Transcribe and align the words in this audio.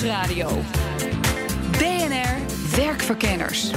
Nieuwsradio. 0.00 0.48
BNR 1.70 2.36
Werkverkenners. 2.76 3.70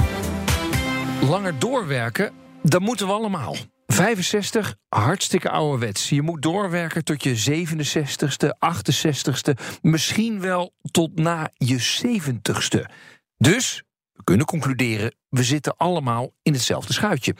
Langer 1.22 1.58
doorwerken, 1.58 2.32
dat 2.62 2.80
moeten 2.80 3.06
we 3.06 3.12
allemaal. 3.12 3.56
65, 3.86 4.76
hartstikke 4.88 5.50
ouderwets. 5.50 6.08
Je 6.08 6.22
moet 6.22 6.42
doorwerken 6.42 7.04
tot 7.04 7.22
je 7.22 7.64
67ste, 7.66 8.48
68ste, 8.48 9.78
misschien 9.82 10.40
wel 10.40 10.74
tot 10.90 11.18
na 11.18 11.50
je 11.54 12.00
70ste. 12.04 12.92
Dus 13.36 13.82
we 14.12 14.24
kunnen 14.24 14.46
concluderen, 14.46 15.14
we 15.28 15.42
zitten 15.42 15.76
allemaal 15.76 16.32
in 16.42 16.52
hetzelfde 16.52 16.92
schuitje. 16.92 17.34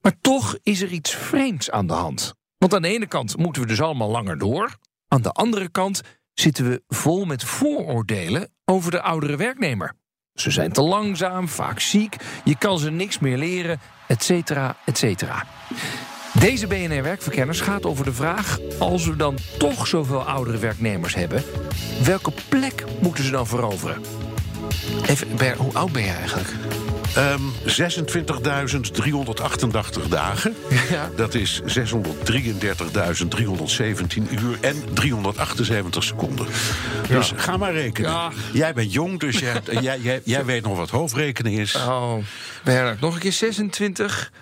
Maar 0.00 0.16
toch 0.20 0.58
is 0.62 0.82
er 0.82 0.90
iets 0.90 1.14
vreemds 1.14 1.70
aan 1.70 1.86
de 1.86 1.92
hand. 1.92 2.34
Want 2.58 2.74
aan 2.74 2.82
de 2.82 2.88
ene 2.88 3.06
kant 3.06 3.36
moeten 3.36 3.62
we 3.62 3.68
dus 3.68 3.80
allemaal 3.80 4.10
langer 4.10 4.38
door. 4.38 4.76
Aan 5.08 5.22
de 5.22 5.30
andere 5.30 5.68
kant 5.68 6.02
zitten 6.40 6.68
we 6.68 6.82
vol 6.88 7.24
met 7.24 7.44
vooroordelen 7.44 8.48
over 8.64 8.90
de 8.90 9.02
oudere 9.02 9.36
werknemer. 9.36 9.94
Ze 10.32 10.50
zijn 10.50 10.72
te 10.72 10.82
langzaam, 10.82 11.48
vaak 11.48 11.80
ziek, 11.80 12.16
je 12.44 12.58
kan 12.58 12.78
ze 12.78 12.90
niks 12.90 13.18
meer 13.18 13.36
leren, 13.36 13.80
et 14.06 14.22
cetera, 14.22 14.76
et 14.84 14.98
cetera. 14.98 15.46
Deze 16.38 16.66
BNR 16.66 17.02
Werkverkenners 17.02 17.60
gaat 17.60 17.84
over 17.84 18.04
de 18.04 18.12
vraag: 18.12 18.58
als 18.78 19.06
we 19.06 19.16
dan 19.16 19.38
toch 19.58 19.86
zoveel 19.86 20.22
oudere 20.22 20.58
werknemers 20.58 21.14
hebben, 21.14 21.42
welke 22.04 22.32
plek 22.48 22.84
moeten 23.00 23.24
ze 23.24 23.30
dan 23.30 23.46
veroveren? 23.46 24.02
Even, 25.06 25.56
hoe 25.56 25.74
oud 25.74 25.92
ben 25.92 26.02
je 26.02 26.10
eigenlijk? 26.10 26.54
Ehm 27.14 27.40
26.388 27.64 30.08
dagen. 30.08 30.54
Ja. 30.90 31.10
Dat 31.16 31.34
is 31.34 31.62
633.317 31.62 31.68
uur 34.30 34.58
en 34.60 34.76
378 34.94 36.04
seconden. 36.04 36.46
Dus 37.08 37.32
ga 37.36 37.56
maar 37.56 37.72
rekenen. 37.72 38.10
Ja. 38.10 38.30
Jij 38.52 38.72
bent 38.72 38.92
jong, 38.92 39.20
dus 39.20 39.38
jij, 39.38 39.60
jij, 39.80 40.00
jij, 40.00 40.20
jij 40.24 40.44
weet 40.44 40.62
nog 40.62 40.76
wat 40.76 40.90
hoofdrekenen 40.90 41.52
is. 41.52 41.74
Oh, 41.74 42.14
Bernard, 42.64 43.00
nog 43.00 43.14
een 43.14 43.20
keer 43.20 43.32
26. 43.32 44.32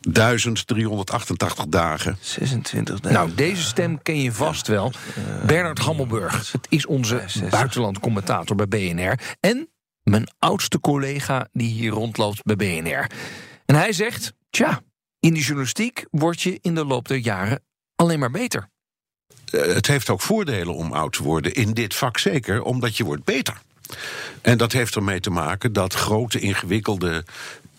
1388 0.00 1.66
dagen. 1.68 2.16
26. 2.20 3.00
Nou, 3.00 3.34
deze 3.34 3.62
stem 3.62 4.02
ken 4.02 4.22
je 4.22 4.32
vast 4.32 4.66
wel. 4.66 4.92
Bernard 5.46 5.78
Hammelburg. 5.78 6.52
Het 6.52 6.66
is 6.68 6.86
onze 6.86 7.22
buitenlandcommentator 7.50 8.56
bij 8.56 8.68
BNR. 8.68 9.18
En 9.40 9.68
mijn 10.10 10.28
oudste 10.38 10.80
collega 10.80 11.48
die 11.52 11.68
hier 11.68 11.90
rondloopt 11.90 12.42
bij 12.42 12.56
BNR. 12.56 13.10
En 13.66 13.74
hij 13.74 13.92
zegt: 13.92 14.32
Tja, 14.50 14.80
in 15.20 15.34
de 15.34 15.40
journalistiek 15.40 16.06
word 16.10 16.42
je 16.42 16.58
in 16.60 16.74
de 16.74 16.84
loop 16.84 17.08
der 17.08 17.16
jaren 17.16 17.62
alleen 17.96 18.18
maar 18.18 18.30
beter. 18.30 18.68
Eh, 19.50 19.60
het 19.60 19.86
heeft 19.86 20.10
ook 20.10 20.20
voordelen 20.20 20.74
om 20.74 20.92
oud 20.92 21.12
te 21.12 21.22
worden. 21.22 21.54
In 21.54 21.74
dit 21.74 21.94
vak 21.94 22.18
zeker, 22.18 22.62
omdat 22.62 22.96
je 22.96 23.04
wordt 23.04 23.24
beter. 23.24 23.62
En 24.42 24.58
dat 24.58 24.72
heeft 24.72 24.94
ermee 24.94 25.20
te 25.20 25.30
maken 25.30 25.72
dat 25.72 25.94
grote, 25.94 26.40
ingewikkelde 26.40 27.24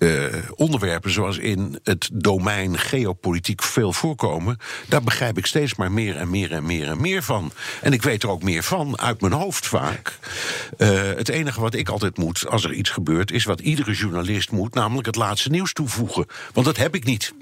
eh, 0.01 0.25
onderwerpen, 0.55 1.11
zoals 1.11 1.37
in 1.37 1.79
het 1.83 2.09
domein 2.13 2.77
geopolitiek 2.79 3.63
veel 3.63 3.93
voorkomen, 3.93 4.57
daar 4.87 5.01
begrijp 5.03 5.37
ik 5.37 5.45
steeds 5.45 5.75
maar 5.75 5.91
meer 5.91 6.15
en 6.17 6.29
meer 6.29 6.51
en 6.51 6.65
meer 6.65 6.87
en 6.87 7.01
meer 7.01 7.23
van. 7.23 7.51
En 7.81 7.93
ik 7.93 8.01
weet 8.01 8.23
er 8.23 8.29
ook 8.29 8.43
meer 8.43 8.63
van 8.63 8.99
uit 8.99 9.21
mijn 9.21 9.33
hoofd 9.33 9.67
vaak. 9.67 10.17
Eh, 10.77 10.89
het 11.01 11.29
enige 11.29 11.61
wat 11.61 11.73
ik 11.73 11.89
altijd 11.89 12.17
moet 12.17 12.47
als 12.47 12.63
er 12.63 12.73
iets 12.73 12.89
gebeurt, 12.89 13.31
is 13.31 13.43
wat 13.43 13.59
iedere 13.59 13.91
journalist 13.93 14.51
moet, 14.51 14.73
namelijk 14.73 15.05
het 15.07 15.15
laatste 15.15 15.49
nieuws 15.49 15.73
toevoegen. 15.73 16.25
Want 16.53 16.65
dat 16.65 16.77
heb 16.77 16.95
ik 16.95 17.03
niet. 17.03 17.33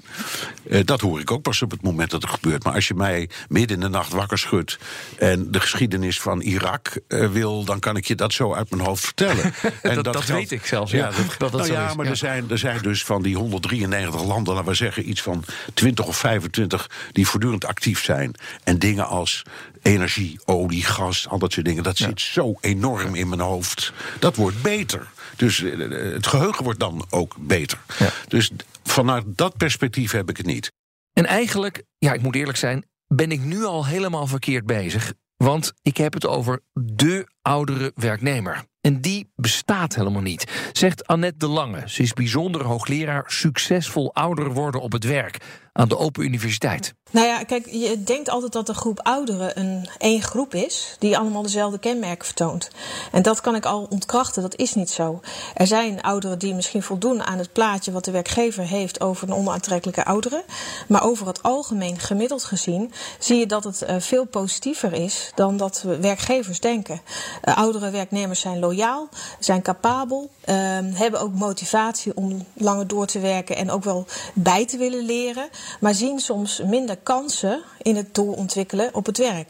Eh, 0.70 0.80
dat 0.84 1.00
hoor 1.00 1.20
ik 1.20 1.30
ook 1.30 1.42
pas 1.42 1.62
op 1.62 1.70
het 1.70 1.82
moment 1.82 2.10
dat 2.10 2.22
het 2.22 2.30
gebeurt. 2.30 2.64
Maar 2.64 2.74
als 2.74 2.88
je 2.88 2.94
mij 2.94 3.28
midden 3.48 3.76
in 3.76 3.82
de 3.82 3.88
nacht 3.88 4.12
wakker 4.12 4.38
schudt 4.38 4.78
en 5.18 5.50
de 5.50 5.60
geschiedenis 5.60 6.20
van 6.20 6.40
Irak 6.40 7.00
wil, 7.08 7.64
dan 7.64 7.78
kan 7.78 7.96
ik 7.96 8.04
je 8.04 8.14
dat 8.14 8.32
zo 8.32 8.54
uit 8.54 8.70
mijn 8.70 8.82
hoofd 8.82 9.04
vertellen. 9.04 9.52
En 9.82 9.94
Dat- 10.02 10.04
dat 10.12 10.24
weet 10.24 10.50
ik 10.50 10.66
zelfs, 10.66 10.92
ja, 10.92 11.10
dat 11.38 11.38
dat 11.38 11.52
nou 11.52 11.72
ja, 11.72 11.94
maar. 11.94 12.06
Er, 12.06 12.16
zijn, 12.16 12.49
er 12.50 12.58
zijn 12.58 12.82
dus 12.82 13.04
van 13.04 13.22
die 13.22 13.36
193 13.36 14.24
landen, 14.24 14.54
laten 14.54 14.68
we 14.68 14.74
zeggen, 14.76 15.08
iets 15.08 15.22
van 15.22 15.44
20 15.74 16.06
of 16.06 16.16
25 16.16 16.90
die 17.12 17.26
voortdurend 17.26 17.64
actief 17.64 18.04
zijn. 18.04 18.34
En 18.64 18.78
dingen 18.78 19.06
als 19.06 19.42
energie, 19.82 20.40
olie, 20.44 20.84
gas, 20.84 21.28
al 21.28 21.38
dat 21.38 21.52
soort 21.52 21.66
dingen, 21.66 21.82
dat 21.82 21.96
zit 21.96 22.20
zo 22.20 22.54
enorm 22.60 23.14
in 23.14 23.28
mijn 23.28 23.40
hoofd. 23.40 23.92
Dat 24.18 24.36
wordt 24.36 24.62
beter. 24.62 25.08
Dus 25.36 25.62
eh, 25.62 25.78
het 26.12 26.26
geheugen 26.26 26.64
wordt 26.64 26.80
dan 26.80 27.06
ook 27.10 27.36
beter. 27.38 27.78
Ja. 27.98 28.10
Dus 28.28 28.50
vanuit 28.84 29.24
dat 29.26 29.56
perspectief 29.56 30.12
heb 30.12 30.30
ik 30.30 30.36
het 30.36 30.46
niet. 30.46 30.72
En 31.12 31.26
eigenlijk, 31.26 31.82
ja, 31.98 32.12
ik 32.12 32.22
moet 32.22 32.34
eerlijk 32.34 32.58
zijn, 32.58 32.84
ben 33.06 33.32
ik 33.32 33.40
nu 33.40 33.64
al 33.64 33.86
helemaal 33.86 34.26
verkeerd 34.26 34.66
bezig. 34.66 35.12
Want 35.36 35.72
ik 35.82 35.96
heb 35.96 36.12
het 36.12 36.26
over 36.26 36.60
de 36.72 37.26
oudere 37.42 37.92
werknemer. 37.94 38.64
En 38.80 39.00
die 39.00 39.30
bestaat 39.36 39.94
helemaal 39.94 40.22
niet, 40.22 40.70
zegt 40.72 41.06
Annette 41.06 41.38
de 41.38 41.46
Lange. 41.46 41.82
Ze 41.86 42.02
is 42.02 42.12
bijzonder 42.12 42.64
hoogleraar 42.64 43.24
succesvol 43.26 44.14
ouder 44.14 44.52
worden 44.52 44.80
op 44.80 44.92
het 44.92 45.04
werk 45.04 45.38
aan 45.72 45.88
de 45.88 45.98
Open 45.98 46.24
Universiteit. 46.24 46.94
Nou 47.10 47.26
ja, 47.26 47.42
kijk, 47.42 47.66
je 47.70 48.02
denkt 48.02 48.28
altijd 48.28 48.52
dat 48.52 48.66
de 48.66 48.74
groep 48.74 49.00
ouderen 49.00 49.58
een 49.60 49.88
één 49.98 50.22
groep 50.22 50.54
is 50.54 50.96
die 50.98 51.18
allemaal 51.18 51.42
dezelfde 51.42 51.78
kenmerken 51.78 52.26
vertoont. 52.26 52.70
En 53.12 53.22
dat 53.22 53.40
kan 53.40 53.54
ik 53.54 53.64
al 53.64 53.86
ontkrachten, 53.90 54.42
dat 54.42 54.56
is 54.56 54.74
niet 54.74 54.90
zo. 54.90 55.20
Er 55.54 55.66
zijn 55.66 56.02
ouderen 56.02 56.38
die 56.38 56.54
misschien 56.54 56.82
voldoen 56.82 57.22
aan 57.22 57.38
het 57.38 57.52
plaatje 57.52 57.92
wat 57.92 58.04
de 58.04 58.10
werkgever 58.10 58.64
heeft 58.64 59.00
over 59.00 59.28
een 59.28 59.34
onaantrekkelijke 59.34 60.04
ouderen. 60.04 60.42
Maar 60.88 61.04
over 61.04 61.26
het 61.26 61.42
algemeen, 61.42 61.98
gemiddeld 61.98 62.44
gezien, 62.44 62.92
zie 63.18 63.36
je 63.36 63.46
dat 63.46 63.64
het 63.64 63.82
eh, 63.82 63.96
veel 63.98 64.24
positiever 64.24 64.92
is 64.92 65.32
dan 65.34 65.56
dat 65.56 65.82
we 65.82 66.00
werkgevers 66.00 66.60
denken. 66.60 67.00
Eh, 67.42 67.56
oudere 67.56 67.90
werknemers 67.90 68.40
zijn 68.40 68.58
loyaal, 68.58 69.08
zijn 69.38 69.62
capabel, 69.62 70.30
eh, 70.40 70.56
hebben 70.92 71.20
ook 71.20 71.32
motivatie 71.32 72.16
om 72.16 72.46
langer 72.54 72.86
door 72.86 73.06
te 73.06 73.20
werken 73.20 73.56
en 73.56 73.70
ook 73.70 73.84
wel 73.84 74.06
bij 74.34 74.66
te 74.66 74.76
willen 74.76 75.04
leren, 75.04 75.48
maar 75.80 75.94
zien 75.94 76.18
soms 76.18 76.60
minder 76.64 76.96
kansen 76.96 77.62
in 77.82 77.96
het 77.96 78.14
doorontwikkelen 78.14 78.94
op 78.94 79.06
het 79.06 79.18
werk. 79.18 79.48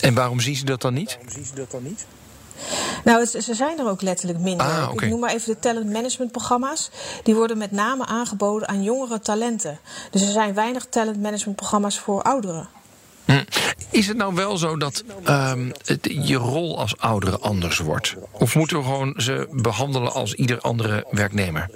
En 0.00 0.14
waarom 0.14 0.40
zien 0.40 0.56
ze 0.56 0.64
dat 0.64 0.80
dan 0.80 0.94
niet? 0.94 1.18
Nou, 3.04 3.20
het- 3.20 3.44
ze 3.44 3.54
zijn 3.54 3.78
er 3.78 3.88
ook 3.88 4.02
letterlijk 4.02 4.38
minder. 4.38 4.66
Ah. 4.66 4.90
Ik 4.92 5.08
noem 5.08 5.20
maar 5.20 5.34
even 5.34 5.52
de 5.52 5.58
talent 5.58 5.90
management 5.92 6.32
programma's. 6.32 6.90
Die 7.22 7.34
worden 7.34 7.58
met 7.58 7.70
name 7.70 8.06
aangeboden 8.06 8.68
aan 8.68 8.82
jongere 8.82 9.20
talenten. 9.20 9.78
Dus 10.10 10.22
er 10.22 10.32
zijn 10.32 10.54
weinig 10.54 10.86
talent 10.88 11.20
management 11.22 11.56
programma's 11.56 11.98
voor 11.98 12.22
ouderen. 12.22 12.68
Hm. 13.24 13.42
Is 13.90 14.06
het 14.08 14.16
nou 14.16 14.34
wel 14.34 14.56
zo 14.56 14.76
dat 14.76 15.04
ehm, 15.24 15.70
het, 15.84 16.08
je 16.10 16.36
rol 16.36 16.78
als 16.78 16.98
oudere 16.98 17.38
anders 17.38 17.78
wordt? 17.78 18.14
Of 18.30 18.54
moeten 18.54 18.76
we 18.78 18.82
gewoon 18.84 19.14
ze 19.16 19.48
behandelen 19.50 20.12
als 20.12 20.34
ieder 20.34 20.60
andere 20.60 21.04
werknemer? 21.10 21.70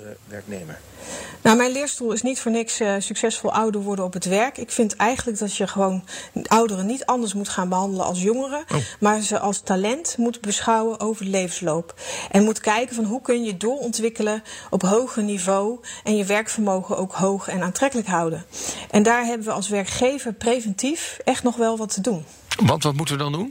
Nou, 1.47 1.59
mijn 1.59 1.73
leerstoel 1.73 2.13
is 2.13 2.23
niet 2.23 2.41
voor 2.41 2.51
niks 2.51 2.81
eh, 2.81 2.95
succesvol 2.99 3.53
ouder 3.53 3.81
worden 3.81 4.05
op 4.05 4.13
het 4.13 4.25
werk. 4.25 4.59
Ik 4.59 4.71
vind 4.71 4.97
eigenlijk 4.97 5.39
dat 5.39 5.57
je 5.57 5.67
gewoon 5.67 6.05
ouderen 6.43 6.87
niet 6.87 7.05
anders 7.05 7.35
moet 7.35 7.49
gaan 7.49 7.69
behandelen 7.69 8.07
als 8.07 8.23
jongeren. 8.23 8.65
Oh. 8.75 8.77
Maar 9.01 9.21
ze 9.21 9.39
als 9.39 9.61
talent 9.61 10.15
moet 10.19 10.41
beschouwen 10.41 11.01
over 11.01 11.25
de 11.25 11.31
levensloop. 11.31 11.95
En 12.31 12.45
moet 12.45 12.61
kijken 12.61 12.95
van 12.95 13.05
hoe 13.05 13.21
kun 13.21 13.45
je 13.45 13.57
doorontwikkelen 13.57 14.43
op 14.71 14.83
hoger 14.83 15.23
niveau. 15.23 15.81
En 16.05 16.17
je 16.17 16.25
werkvermogen 16.25 16.97
ook 16.97 17.13
hoog 17.13 17.49
en 17.49 17.63
aantrekkelijk 17.63 18.09
houden. 18.09 18.45
En 18.91 19.03
daar 19.03 19.25
hebben 19.25 19.47
we 19.47 19.53
als 19.53 19.69
werkgever 19.69 20.33
preventief 20.33 21.19
echt 21.25 21.43
nog 21.43 21.57
wel 21.57 21.77
wat 21.77 21.95
te 21.95 22.01
doen. 22.01 22.25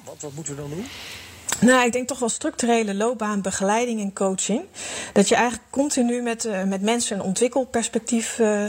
Want 0.01 0.21
wat 0.21 0.33
moeten 0.33 0.55
we 0.55 0.61
dan 0.61 0.69
doen? 0.69 0.87
Nou, 1.59 1.85
ik 1.85 1.91
denk 1.91 2.07
toch 2.07 2.19
wel 2.19 2.29
structurele 2.29 2.93
loopbaanbegeleiding 2.93 4.01
en 4.01 4.13
coaching. 4.13 4.61
Dat 5.13 5.29
je 5.29 5.35
eigenlijk 5.35 5.65
continu 5.69 6.21
met, 6.21 6.45
eh, 6.45 6.63
met 6.63 6.81
mensen 6.81 7.17
een 7.17 7.23
ontwikkelperspectief 7.23 8.39
eh, 8.39 8.63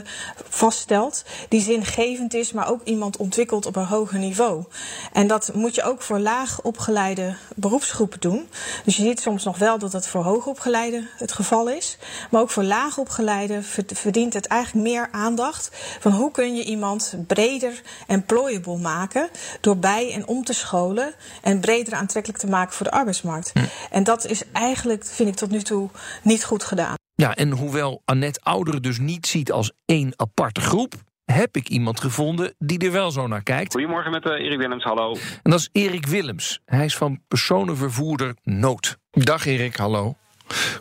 vaststelt. 0.48 1.24
Die 1.48 1.60
zingevend 1.60 2.34
is, 2.34 2.52
maar 2.52 2.70
ook 2.70 2.80
iemand 2.84 3.16
ontwikkelt 3.16 3.66
op 3.66 3.76
een 3.76 3.84
hoger 3.84 4.18
niveau. 4.18 4.64
En 5.12 5.26
dat 5.26 5.50
moet 5.54 5.74
je 5.74 5.82
ook 5.82 6.02
voor 6.02 6.18
laag 6.18 6.62
opgeleide 6.62 7.36
beroepsgroepen 7.56 8.20
doen. 8.20 8.48
Dus 8.84 8.96
je 8.96 9.02
ziet 9.02 9.20
soms 9.20 9.44
nog 9.44 9.58
wel 9.58 9.78
dat 9.78 9.92
dat 9.92 10.06
voor 10.08 10.22
hoogopgeleide 10.22 11.06
het 11.16 11.32
geval 11.32 11.68
is. 11.68 11.98
Maar 12.30 12.40
ook 12.40 12.50
voor 12.50 12.62
laagopgeleide 12.64 13.62
verd- 13.62 13.92
verdient 13.98 14.32
het 14.34 14.46
eigenlijk 14.46 14.88
meer 14.88 15.08
aandacht. 15.10 15.70
Van 16.00 16.12
hoe 16.12 16.30
kun 16.30 16.56
je 16.56 16.64
iemand 16.64 17.14
breder 17.26 17.82
employable 18.06 18.78
maken. 18.78 19.28
Door 19.60 19.76
bij 19.76 20.12
en 20.12 20.26
om 20.26 20.44
te 20.44 20.52
scholen. 20.52 21.14
En 21.42 21.60
breder 21.60 21.94
aantrekkelijk 21.94 22.40
te 22.40 22.46
maken 22.46 22.74
voor 22.76 22.86
de 22.86 22.92
arbeidsmarkt. 22.92 23.52
En 23.90 24.04
dat 24.04 24.26
is 24.26 24.42
eigenlijk, 24.52 25.04
vind 25.04 25.28
ik 25.28 25.34
tot 25.34 25.50
nu 25.50 25.62
toe, 25.62 25.90
niet 26.22 26.44
goed 26.44 26.64
gedaan. 26.64 26.94
Ja, 27.14 27.34
en 27.34 27.50
hoewel 27.50 28.02
Annette 28.04 28.40
ouderen 28.42 28.82
dus 28.82 28.98
niet 28.98 29.26
ziet 29.26 29.52
als 29.52 29.72
één 29.84 30.12
aparte 30.16 30.60
groep, 30.60 30.94
heb 31.24 31.56
ik 31.56 31.68
iemand 31.68 32.00
gevonden 32.00 32.54
die 32.58 32.78
er 32.78 32.92
wel 32.92 33.10
zo 33.10 33.26
naar 33.26 33.42
kijkt. 33.42 33.72
Goedemorgen 33.72 34.10
met 34.10 34.24
uh, 34.24 34.32
Erik 34.32 34.58
Willems, 34.58 34.84
hallo. 34.84 35.16
En 35.42 35.50
dat 35.50 35.60
is 35.60 35.68
Erik 35.72 36.06
Willems. 36.06 36.60
Hij 36.64 36.84
is 36.84 36.96
van 36.96 37.20
personenvervoerder 37.28 38.34
Nood. 38.42 38.96
Dag 39.10 39.46
Erik, 39.46 39.76
hallo. 39.76 40.14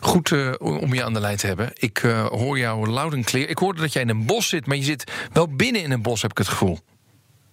Goed 0.00 0.30
uh, 0.30 0.52
om 0.58 0.94
je 0.94 1.04
aan 1.04 1.12
de 1.12 1.20
lijn 1.20 1.36
te 1.36 1.46
hebben. 1.46 1.70
Ik 1.74 2.02
uh, 2.02 2.26
hoor 2.26 2.58
jou 2.58 2.88
loud 2.88 3.12
en 3.12 3.24
clear. 3.24 3.48
Ik 3.48 3.58
hoorde 3.58 3.80
dat 3.80 3.92
jij 3.92 4.02
in 4.02 4.08
een 4.08 4.26
bos 4.26 4.48
zit, 4.48 4.66
maar 4.66 4.76
je 4.76 4.82
zit 4.82 5.12
wel 5.32 5.48
binnen 5.48 5.82
in 5.82 5.90
een 5.90 6.02
bos, 6.02 6.22
heb 6.22 6.30
ik 6.30 6.38
het 6.38 6.48
gevoel. 6.48 6.78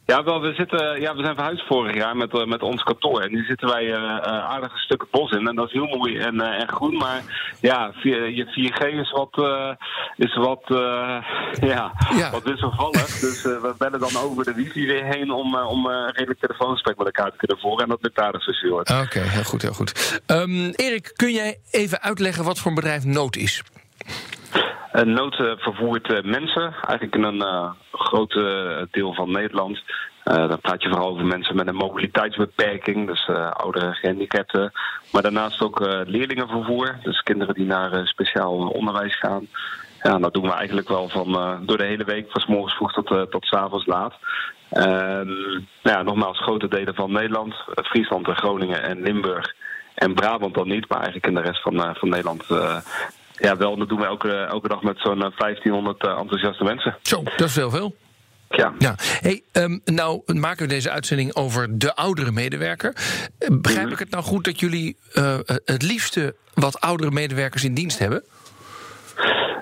Ja, 0.05 0.23
wel, 0.23 0.41
we, 0.41 0.53
zitten, 0.53 1.01
ja, 1.01 1.15
we 1.15 1.23
zijn 1.23 1.35
verhuisd 1.35 1.67
vorig 1.67 1.95
jaar 1.95 2.17
met, 2.17 2.33
uh, 2.33 2.45
met 2.45 2.61
ons 2.61 2.83
kantoor. 2.83 3.21
En 3.21 3.31
nu 3.31 3.43
zitten 3.43 3.67
wij 3.67 3.85
uh, 3.85 4.17
aardige 4.27 4.77
stukken 4.77 5.07
bos 5.11 5.31
in. 5.31 5.47
En 5.47 5.55
dat 5.55 5.67
is 5.67 5.73
heel 5.73 5.97
mooi 5.97 6.17
en, 6.17 6.35
uh, 6.35 6.61
en 6.61 6.67
groen. 6.67 6.97
Maar 6.97 7.21
ja, 7.59 7.91
je 8.03 8.45
4G 8.45 8.99
is 8.99 9.11
wat, 9.11 9.47
is 10.15 10.35
wat, 10.35 10.63
ja, 11.71 11.91
ja, 12.15 12.31
wat 12.31 12.43
wisselvallig. 12.43 13.19
dus 13.19 13.43
we 13.43 13.75
bellen 13.77 13.99
dan 13.99 14.17
over 14.17 14.43
de 14.43 14.53
wifi 14.53 14.85
weer 14.85 15.03
heen 15.03 15.31
om, 15.31 15.55
om 15.55 15.87
redelijk 15.89 16.39
telefoongesprek 16.39 16.97
met 16.97 17.05
elkaar 17.05 17.31
te 17.31 17.37
kunnen 17.37 17.57
voeren. 17.57 17.83
En 17.83 17.89
dat 17.89 18.01
lukt 18.01 18.19
aardig 18.19 18.43
zo 18.43 18.77
Oké, 18.77 18.91
okay, 18.91 19.23
heel 19.23 19.43
goed, 19.43 19.61
heel 19.61 19.73
goed. 19.73 20.21
Um, 20.27 20.69
Erik, 20.69 21.11
kun 21.15 21.31
jij 21.31 21.57
even 21.71 22.01
uitleggen 22.01 22.43
wat 22.43 22.59
voor 22.59 22.67
een 22.67 22.75
bedrijf 22.75 23.03
Nood 23.03 23.35
is? 23.35 23.63
Uh, 24.93 25.01
Nood 25.01 25.39
uh, 25.39 25.51
vervoert 25.57 26.09
uh, 26.09 26.21
mensen, 26.21 26.73
eigenlijk 26.81 27.15
in 27.15 27.23
een 27.23 27.73
groot 27.91 28.33
deel 28.91 29.13
van 29.13 29.31
Nederland. 29.31 29.83
dan 30.23 30.59
praat 30.61 30.81
je 30.81 30.89
vooral 30.89 31.09
over 31.09 31.25
mensen 31.25 31.55
met 31.55 31.67
een 31.67 31.75
mobiliteitsbeperking, 31.75 33.07
dus 33.07 33.29
oudere 33.53 33.93
gehandicapten. 33.93 34.71
Maar 35.11 35.21
daarnaast 35.21 35.61
ook 35.61 35.79
leerlingenvervoer, 36.05 36.97
dus 37.03 37.21
kinderen 37.21 37.55
die 37.55 37.65
naar 37.65 38.07
speciaal 38.07 38.67
onderwijs 38.67 39.19
gaan. 39.19 39.47
Ja, 40.01 40.17
dat 40.17 40.33
doen 40.33 40.43
we 40.43 40.53
eigenlijk 40.53 40.87
wel 40.87 41.09
van 41.09 41.61
door 41.65 41.77
de 41.77 41.85
hele 41.85 42.03
week, 42.03 42.31
van 42.31 42.41
s 42.41 42.45
morgens 42.45 42.75
vroeg 42.75 42.93
tot, 42.93 43.31
tot 43.31 43.45
s 43.45 43.53
avonds 43.53 43.85
laat. 43.85 44.13
nou 44.69 45.65
ja, 45.83 46.01
nogmaals, 46.01 46.41
grote 46.41 46.67
delen 46.67 46.95
van 46.95 47.11
Nederland, 47.11 47.55
Friesland, 47.75 48.27
Groningen 48.27 48.83
en 48.83 49.01
Limburg. 49.01 49.53
En 49.93 50.13
Brabant 50.13 50.53
dan 50.53 50.67
niet, 50.67 50.89
maar 50.89 50.97
eigenlijk 50.97 51.27
in 51.27 51.35
de 51.35 51.41
rest 51.41 51.61
van, 51.61 51.95
van 51.95 52.09
Nederland 52.09 52.45
ja, 53.35 53.57
wel. 53.57 53.77
Dat 53.77 53.89
doen 53.89 53.99
we 53.99 54.05
elke, 54.05 54.33
elke 54.33 54.67
dag 54.67 54.81
met 54.81 54.99
zo'n 54.99 55.19
1500 55.19 56.03
uh, 56.03 56.17
enthousiaste 56.19 56.63
mensen. 56.63 56.97
Zo, 57.01 57.23
dat 57.23 57.49
is 57.49 57.55
heel 57.55 57.69
veel. 57.69 57.95
Ja. 58.49 58.73
ja. 58.79 58.95
Hey, 58.97 59.43
um, 59.51 59.81
nou 59.85 60.21
maken 60.25 60.61
we 60.61 60.73
deze 60.73 60.89
uitzending 60.89 61.35
over 61.35 61.79
de 61.79 61.95
oudere 61.95 62.31
medewerker. 62.31 62.95
Begrijp 63.51 63.91
ik 63.91 63.99
het 63.99 64.09
nou 64.09 64.23
goed 64.23 64.45
dat 64.45 64.59
jullie 64.59 64.97
uh, 65.13 65.39
het 65.65 65.81
liefste 65.81 66.35
wat 66.53 66.81
oudere 66.81 67.11
medewerkers 67.11 67.63
in 67.63 67.73
dienst 67.73 67.99
hebben? 67.99 68.23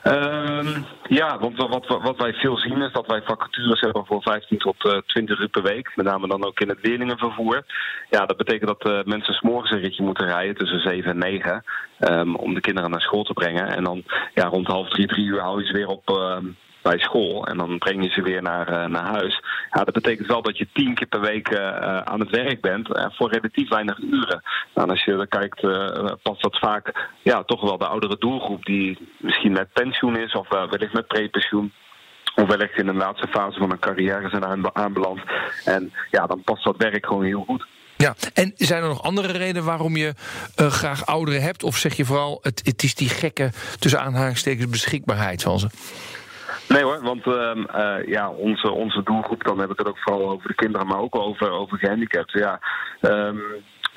Um, 0.03 0.85
ja, 1.07 1.39
want 1.39 1.57
wat, 1.57 1.87
wat 1.87 2.17
wij 2.17 2.33
veel 2.33 2.57
zien 2.57 2.81
is 2.81 2.91
dat 2.91 3.07
wij 3.07 3.21
vacatures 3.21 3.79
hebben 3.79 4.05
voor 4.05 4.21
15 4.21 4.57
tot 4.57 4.85
uh, 4.85 4.97
20 4.97 5.39
uur 5.39 5.49
per 5.49 5.63
week. 5.63 5.91
Met 5.95 6.05
name 6.05 6.27
dan 6.27 6.45
ook 6.45 6.59
in 6.59 6.69
het 6.69 6.79
leerlingenvervoer. 6.81 7.63
Ja, 8.09 8.25
dat 8.25 8.37
betekent 8.37 8.79
dat 8.79 8.91
uh, 8.91 9.03
mensen 9.03 9.33
s'morgens 9.33 9.71
een 9.71 9.79
ritje 9.79 10.03
moeten 10.03 10.25
rijden 10.25 10.55
tussen 10.55 10.79
7 10.79 11.11
en 11.11 11.17
9. 11.17 11.63
Um, 11.99 12.35
om 12.35 12.53
de 12.53 12.61
kinderen 12.61 12.89
naar 12.89 13.01
school 13.01 13.23
te 13.23 13.33
brengen. 13.33 13.67
En 13.67 13.83
dan 13.83 14.03
ja, 14.33 14.45
rond 14.45 14.67
half 14.67 14.89
drie, 14.89 15.07
drie 15.07 15.25
uur 15.25 15.39
hou 15.39 15.59
je 15.59 15.65
ze 15.65 15.73
weer 15.73 15.87
op, 15.87 16.09
uh, 16.09 16.37
bij 16.81 16.99
school. 16.99 17.45
En 17.47 17.57
dan 17.57 17.77
breng 17.77 18.03
je 18.03 18.09
ze 18.09 18.21
weer 18.21 18.41
naar, 18.41 18.69
uh, 18.69 18.85
naar 18.85 19.05
huis. 19.05 19.43
Ja, 19.71 19.83
dat 19.83 19.93
betekent 19.93 20.27
wel 20.27 20.41
dat 20.41 20.57
je 20.57 20.67
tien 20.73 20.95
keer 20.95 21.07
per 21.07 21.21
week 21.21 21.49
uh, 21.49 21.97
aan 21.97 22.19
het 22.19 22.29
werk 22.29 22.61
bent. 22.61 22.87
Voor 22.91 23.31
relatief 23.31 23.69
weinig 23.69 23.99
uren. 23.99 24.43
Nou, 24.75 24.89
als 24.89 25.03
je 25.03 25.27
kijkt, 25.29 25.61
past 26.21 26.41
dat 26.41 26.59
vaak 26.59 27.09
ja, 27.21 27.43
toch 27.43 27.61
wel 27.61 27.77
de 27.77 27.87
oudere 27.87 28.17
doelgroep. 28.19 28.65
Die 28.65 28.97
misschien 29.17 29.51
met 29.51 29.73
pensioen 29.73 30.17
is 30.17 30.33
of 30.33 30.49
wellicht 30.49 30.93
met 30.93 31.07
prepensioen 31.07 31.73
of 32.35 32.47
wellicht 32.47 32.77
in 32.77 32.85
de 32.85 32.93
laatste 32.93 33.27
fase 33.27 33.59
van 33.59 33.71
een 33.71 33.79
carrière 33.79 34.29
zijn 34.29 34.75
aanbeland. 34.75 35.19
En 35.65 35.93
ja, 36.11 36.27
dan 36.27 36.43
past 36.43 36.63
dat 36.63 36.77
werk 36.77 37.05
gewoon 37.05 37.23
heel 37.23 37.43
goed. 37.47 37.65
Ja, 37.97 38.15
en 38.33 38.53
zijn 38.55 38.83
er 38.83 38.89
nog 38.89 39.03
andere 39.03 39.31
redenen 39.31 39.63
waarom 39.63 39.97
je 39.97 40.13
graag 40.55 41.05
ouderen 41.05 41.41
hebt? 41.41 41.63
Of 41.63 41.77
zeg 41.77 41.95
je 41.95 42.05
vooral, 42.05 42.39
het, 42.41 42.61
het 42.65 42.83
is 42.83 42.95
die 42.95 43.09
gekke, 43.09 43.51
tussen 43.79 44.01
aanhalingstekens, 44.01 44.69
beschikbaarheid 44.69 45.41
van 45.43 45.59
ze? 45.59 45.67
Nee 46.71 46.83
hoor, 46.83 47.01
want 47.01 47.25
uh, 47.25 47.51
uh, 47.55 48.07
ja, 48.07 48.29
onze, 48.29 48.71
onze 48.71 49.03
doelgroep, 49.03 49.43
dan 49.43 49.59
heb 49.59 49.71
ik 49.71 49.77
het 49.77 49.87
ook 49.87 49.99
vooral 49.99 50.29
over 50.29 50.47
de 50.47 50.55
kinderen, 50.55 50.87
maar 50.87 50.99
ook 50.99 51.15
over, 51.15 51.51
over 51.51 51.77
gehandicapten. 51.77 52.39
Ja, 52.39 52.59
um, 53.01 53.41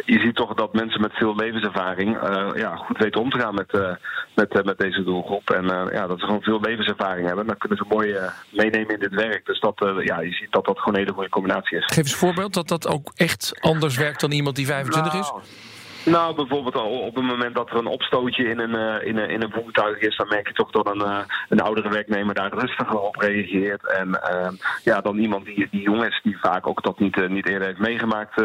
je 0.04 0.20
ziet 0.20 0.34
toch 0.34 0.54
dat 0.54 0.72
mensen 0.72 1.00
met 1.00 1.12
veel 1.12 1.34
levenservaring 1.36 2.28
uh, 2.28 2.50
ja, 2.54 2.76
goed 2.76 2.98
weten 2.98 3.20
om 3.20 3.30
te 3.30 3.38
gaan 3.38 3.54
met, 3.54 3.72
uh, 3.72 3.94
met, 4.34 4.64
met 4.64 4.78
deze 4.78 5.02
doelgroep. 5.04 5.50
En 5.50 5.64
ja, 5.92 6.06
dat 6.06 6.18
ze 6.18 6.26
gewoon 6.26 6.42
veel 6.42 6.60
levenservaring 6.60 7.26
hebben. 7.26 7.46
Dan 7.46 7.56
kunnen 7.58 7.78
ze 7.78 7.84
mooi 7.88 8.16
meenemen 8.50 8.94
in 8.94 9.00
dit 9.00 9.14
werk. 9.14 9.46
Dus 9.46 9.60
dat, 9.60 9.74
ja, 10.04 10.20
je 10.20 10.32
ziet 10.32 10.52
dat 10.52 10.64
dat 10.64 10.78
gewoon 10.78 10.94
een 10.94 11.00
hele 11.00 11.16
mooie 11.16 11.28
combinatie 11.28 11.78
is. 11.78 11.84
Geef 11.84 11.96
eens 11.96 12.12
een 12.12 12.18
voorbeeld 12.18 12.54
dat 12.54 12.68
dat 12.68 12.88
ook 12.88 13.12
echt 13.14 13.52
anders 13.60 13.96
werkt 13.96 14.20
dan 14.20 14.32
iemand 14.32 14.56
die 14.56 14.66
25 14.66 15.12
nou, 15.12 15.24
is. 15.24 15.72
Nou, 16.04 16.34
bijvoorbeeld 16.34 16.76
op 16.76 17.14
het 17.14 17.24
moment 17.24 17.54
dat 17.54 17.70
er 17.70 17.76
een 17.76 17.86
opstootje 17.86 18.44
in 18.44 18.58
een, 18.58 18.76
uh, 18.76 19.08
in 19.08 19.16
een, 19.16 19.30
in 19.30 19.42
een 19.42 19.52
voertuig 19.52 19.98
is, 19.98 20.16
dan 20.16 20.28
merk 20.28 20.46
je 20.46 20.54
toch 20.54 20.70
dat 20.70 20.86
een, 20.86 21.00
uh, 21.00 21.18
een 21.48 21.60
oudere 21.60 21.88
werknemer 21.88 22.34
daar 22.34 22.52
rustiger 22.52 22.98
op 22.98 23.16
reageert. 23.16 23.90
En 23.90 24.08
uh, 24.08 24.48
ja, 24.82 25.00
dan 25.00 25.18
iemand 25.18 25.44
die, 25.44 25.68
die 25.70 25.82
jong 25.82 26.04
is, 26.04 26.20
die 26.22 26.38
vaak 26.38 26.66
ook 26.66 26.82
dat 26.82 26.98
niet, 26.98 27.28
niet 27.28 27.48
eerder 27.48 27.66
heeft 27.66 27.78
meegemaakt 27.78 28.40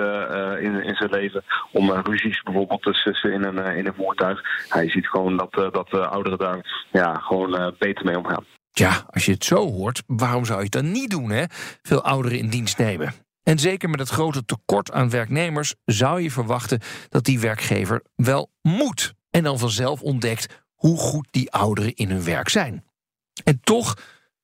in, 0.61 0.83
in 0.83 0.95
zijn 0.95 1.09
leven. 1.09 1.43
Om 1.71 1.91
ruzies 1.91 2.43
bijvoorbeeld 2.43 2.81
te 2.81 2.93
sussen 2.93 3.31
in 3.31 3.43
een, 3.43 3.75
in 3.75 3.87
een 3.87 3.93
voertuig. 3.93 4.41
Hij 4.69 4.89
ziet 4.89 5.07
gewoon 5.07 5.37
dat, 5.37 5.53
dat 5.53 5.91
ouderen 5.91 6.37
daar 6.37 6.87
ja, 6.91 7.13
gewoon 7.13 7.73
beter 7.77 8.05
mee 8.05 8.17
omgaan. 8.17 8.45
Ja, 8.71 8.91
als 9.09 9.25
je 9.25 9.31
het 9.31 9.45
zo 9.45 9.71
hoort, 9.71 10.03
waarom 10.07 10.45
zou 10.45 10.57
je 10.57 10.63
het 10.63 10.73
dan 10.73 10.91
niet 10.91 11.09
doen, 11.09 11.29
hè? 11.29 11.43
Veel 11.81 12.03
ouderen 12.03 12.37
in 12.37 12.49
dienst 12.49 12.77
nemen. 12.77 13.13
En 13.43 13.59
zeker 13.59 13.89
met 13.89 13.99
het 13.99 14.09
grote 14.09 14.45
tekort 14.45 14.91
aan 14.91 15.09
werknemers 15.09 15.75
zou 15.85 16.21
je 16.21 16.31
verwachten 16.31 16.81
dat 17.09 17.25
die 17.25 17.39
werkgever 17.39 18.03
wel 18.15 18.51
moet. 18.61 19.13
En 19.29 19.43
dan 19.43 19.59
vanzelf 19.59 20.01
ontdekt 20.01 20.63
hoe 20.73 20.97
goed 20.97 21.27
die 21.31 21.51
ouderen 21.51 21.95
in 21.95 22.09
hun 22.09 22.23
werk 22.23 22.49
zijn. 22.49 22.85
En 23.43 23.59
toch 23.59 23.97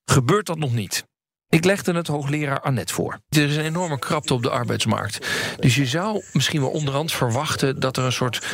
gebeurt 0.05 0.45
dat 0.45 0.57
nog 0.57 0.73
niet. 0.73 1.07
Ik 1.55 1.65
legde 1.65 1.93
het 1.93 2.07
hoogleraar 2.07 2.59
Annette 2.59 2.93
voor. 2.93 3.19
Er 3.29 3.49
is 3.49 3.55
een 3.55 3.63
enorme 3.63 3.99
krapte 3.99 4.33
op 4.33 4.43
de 4.43 4.49
arbeidsmarkt. 4.49 5.27
Dus 5.59 5.75
je 5.75 5.85
zou 5.85 6.23
misschien 6.33 6.61
wel 6.61 6.69
onderhand 6.69 7.11
verwachten 7.11 7.79
dat 7.79 7.97
er 7.97 8.03
een 8.03 8.11
soort 8.11 8.45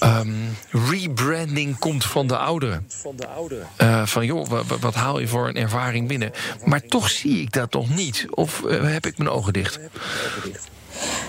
um, 0.00 0.56
rebranding 0.70 1.78
komt 1.78 2.04
van 2.04 2.26
de 2.26 2.36
ouderen. 2.36 2.88
Uh, 3.78 4.06
van 4.06 4.26
joh, 4.26 4.48
wat, 4.48 4.64
wat, 4.80 4.94
haal 4.94 5.20
je 5.20 5.28
voor 5.28 5.48
een 5.48 5.56
ervaring 5.56 6.08
binnen? 6.08 6.30
Maar 6.64 6.80
toch 6.80 7.10
zie 7.10 7.40
ik 7.40 7.52
dat 7.52 7.72
nog 7.72 7.94
niet. 7.94 8.26
Of 8.30 8.62
uh, 8.66 8.92
heb 8.92 9.06
ik 9.06 9.18
mijn 9.18 9.30
ogen 9.30 9.52
dicht? 9.52 9.80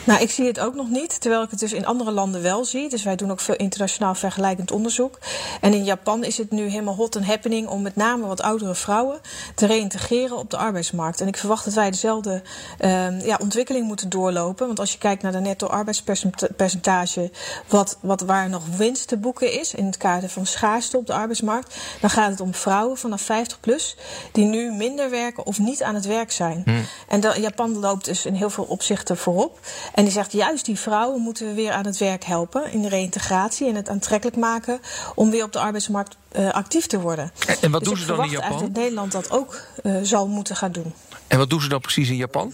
Nou, 0.03 0.22
ik 0.22 0.32
zie 0.32 0.46
het 0.46 0.60
ook 0.60 0.75
nog 0.75 0.89
niet, 0.89 1.22
terwijl 1.22 1.44
ik 1.44 1.50
het 1.50 1.60
dus 1.60 1.74
in 1.74 1.86
andere 1.86 2.12
landen 2.12 2.42
wel 2.42 2.65
zie. 2.65 2.89
Dus 2.89 3.03
wij 3.03 3.15
doen 3.15 3.32
ook 3.32 3.39
veel 3.39 3.56
internationaal 3.56 4.15
vergelijkend 4.15 4.72
onderzoek. 4.72 5.20
En 5.62 5.74
in 5.74 5.84
Japan 5.84 6.24
is 6.24 6.38
het 6.38 6.51
nu 6.51 6.68
helemaal 6.68 6.96
hot 6.96 7.15
and 7.15 7.25
happening 7.25 7.68
om 7.68 7.82
met 7.82 7.96
name 7.96 8.27
wat 8.27 8.42
oudere 8.42 8.75
vrouwen 8.75 9.20
te 9.56 9.65
reïntegreren 9.65 10.38
op 10.38 10.50
de 10.50 10.58
arbeidsmarkt. 10.58 11.22
En 11.22 11.27
ik 11.27 11.38
verwacht 11.38 11.65
dat 11.65 11.74
wij 11.74 11.92
dezelfde 11.92 12.42
uh, 12.80 13.25
ja, 13.25 13.38
ontwikkeling 13.42 13.88
moeten 13.88 14.10
doorlopen. 14.10 14.68
Want 14.68 14.80
als 14.80 14.92
je 14.92 14.98
kijkt 14.98 15.22
naar 15.22 15.32
de 15.32 15.39
netto 15.39 15.68
arbeidspercentage, 15.68 17.32
wat, 17.68 17.98
wat 18.01 18.22
waar 18.22 18.50
nog 18.50 18.63
winst 18.77 19.08
te 19.08 19.18
boeken 19.18 19.60
is 19.60 19.74
in 19.74 19.86
het 19.86 19.98
kader 19.98 20.30
van 20.30 20.46
schaarste 20.46 20.98
op 20.98 21.08
de 21.08 21.13
arbeidsmarkt, 21.13 21.75
dan 22.01 22.10
gaat 22.10 22.30
het 22.30 22.39
om 22.39 22.53
vrouwen 22.53 22.98
vanaf 22.98 23.22
50 23.22 23.60
plus 23.60 23.96
die 24.32 24.46
nu 24.46 24.72
minder 24.72 25.10
werken 25.10 25.46
of 25.46 25.60
niet 25.60 25.84
aan 25.84 25.96
het 25.96 26.06
werk 26.06 26.32
zijn. 26.32 26.62
Hmm. 26.65 26.86
En 27.08 27.20
de, 27.20 27.36
Japan 27.39 27.80
loopt 27.80 28.06
dus 28.06 28.25
in 28.25 28.34
heel 28.34 28.50
veel 28.50 28.63
opzichten 28.63 29.18
voorop. 29.18 29.60
En 29.93 30.03
die 30.03 30.13
zegt 30.13 30.32
juist 30.32 30.65
die 30.65 30.79
vrouwen 30.79 31.22
moeten 31.22 31.48
we 31.48 31.53
weer 31.53 31.72
aan 31.72 31.86
het 31.86 31.98
werk 31.98 32.24
helpen 32.24 32.72
in 32.72 32.82
de 32.82 32.89
reïntegratie 32.89 33.67
en 33.67 33.75
het 33.75 33.89
aantrekkelijk 33.89 34.38
maken 34.38 34.79
om 35.15 35.32
weer 35.32 35.43
op 35.43 35.51
de 35.51 35.60
arbeidsmarkt 35.60 36.17
uh, 36.36 36.51
actief 36.51 36.88
te 36.88 37.00
worden. 37.00 37.32
En, 37.48 37.55
en 37.62 37.72
wat 37.72 37.79
dus 37.79 37.89
doen 37.89 37.98
ze 37.98 38.05
dan 38.05 38.24
in 38.24 38.29
Japan? 38.29 38.60
dat 38.60 38.72
Nederland 38.72 39.12
dat 39.12 39.32
ook 39.32 39.67
uh, 39.84 39.96
zal 40.01 40.27
moeten 40.27 40.55
gaan 40.55 40.72
doen. 40.72 40.93
En 41.27 41.38
wat 41.38 41.50
doen 41.50 41.62
ze 41.62 41.70
dan 41.70 41.82
precies 41.82 42.10
in 42.10 42.15
Japan? 42.15 42.53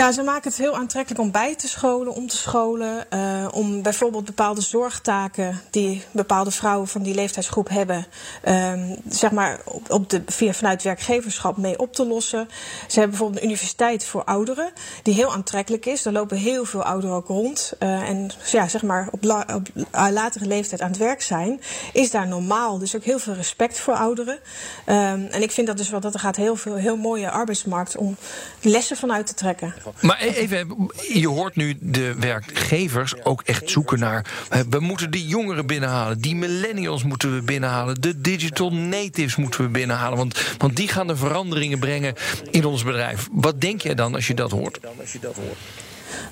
Ja, 0.00 0.12
ze 0.12 0.22
maken 0.22 0.50
het 0.50 0.58
heel 0.58 0.76
aantrekkelijk 0.76 1.20
om 1.20 1.30
bij 1.30 1.54
te 1.54 1.68
scholen, 1.68 2.12
om 2.12 2.28
te 2.28 2.36
scholen. 2.36 3.06
Uh, 3.14 3.46
om 3.50 3.82
bijvoorbeeld 3.82 4.24
bepaalde 4.24 4.60
zorgtaken 4.60 5.60
die 5.70 6.04
bepaalde 6.10 6.50
vrouwen 6.50 6.88
van 6.88 7.02
die 7.02 7.14
leeftijdsgroep 7.14 7.68
hebben, 7.68 8.06
uh, 8.44 8.72
zeg 9.08 9.30
maar 9.30 9.60
op, 9.88 10.10
de, 10.10 10.22
via, 10.26 10.52
vanuit 10.52 10.82
werkgeverschap 10.82 11.56
mee 11.56 11.78
op 11.78 11.94
te 11.94 12.06
lossen. 12.06 12.48
Ze 12.86 12.98
hebben 12.98 13.10
bijvoorbeeld 13.10 13.40
een 13.40 13.48
universiteit 13.48 14.04
voor 14.04 14.24
ouderen, 14.24 14.72
die 15.02 15.14
heel 15.14 15.32
aantrekkelijk 15.32 15.86
is. 15.86 16.02
Daar 16.02 16.12
lopen 16.12 16.36
heel 16.36 16.64
veel 16.64 16.82
ouderen 16.82 17.16
ook 17.16 17.26
rond. 17.26 17.72
Uh, 17.78 18.08
en 18.08 18.30
ja, 18.50 18.68
zeg 18.68 18.82
maar 18.82 19.08
op, 19.10 19.46
op 19.54 19.68
latere 20.10 20.46
leeftijd 20.46 20.80
aan 20.80 20.90
het 20.90 20.98
werk 20.98 21.22
zijn, 21.22 21.60
is 21.92 22.10
daar 22.10 22.28
normaal. 22.28 22.78
Dus 22.78 22.96
ook 22.96 23.04
heel 23.04 23.18
veel 23.18 23.34
respect 23.34 23.78
voor 23.78 23.94
ouderen. 23.94 24.38
Um, 24.86 25.26
en 25.26 25.42
ik 25.42 25.50
vind 25.50 25.66
dat 25.66 25.76
dus 25.76 25.90
wel 25.90 26.00
dat 26.00 26.14
er 26.14 26.20
gaat 26.20 26.36
heel 26.36 26.56
veel 26.56 26.74
heel 26.74 26.96
mooie 26.96 27.30
arbeidsmarkt 27.30 27.96
om 27.96 28.16
lessen 28.60 28.96
vanuit 28.96 29.26
te 29.26 29.34
trekken. 29.34 29.74
Maar 30.00 30.22
e- 30.22 30.28
even, 30.28 30.90
je 31.12 31.28
hoort 31.28 31.56
nu 31.56 31.76
de 31.80 32.14
werkgevers 32.18 33.24
ook 33.24 33.42
echt 33.42 33.70
zoeken 33.70 33.98
naar. 33.98 34.24
We 34.70 34.80
moeten 34.80 35.10
die 35.10 35.26
jongeren 35.26 35.66
binnenhalen. 35.66 36.20
Die 36.20 36.36
millennials 36.36 37.02
moeten 37.04 37.34
we 37.34 37.42
binnenhalen. 37.42 38.00
De 38.00 38.20
digital 38.20 38.72
natives 38.72 39.36
moeten 39.36 39.60
we 39.62 39.68
binnenhalen. 39.68 40.18
Want, 40.18 40.40
want 40.58 40.76
die 40.76 40.88
gaan 40.88 41.06
de 41.06 41.16
veranderingen 41.16 41.78
brengen 41.78 42.14
in 42.50 42.64
ons 42.64 42.84
bedrijf. 42.84 43.28
Wat 43.32 43.60
denk 43.60 43.80
jij 43.80 43.94
dan 43.94 44.14
als 44.14 44.26
je 44.26 44.34
dat 44.34 44.50
hoort? 44.50 44.78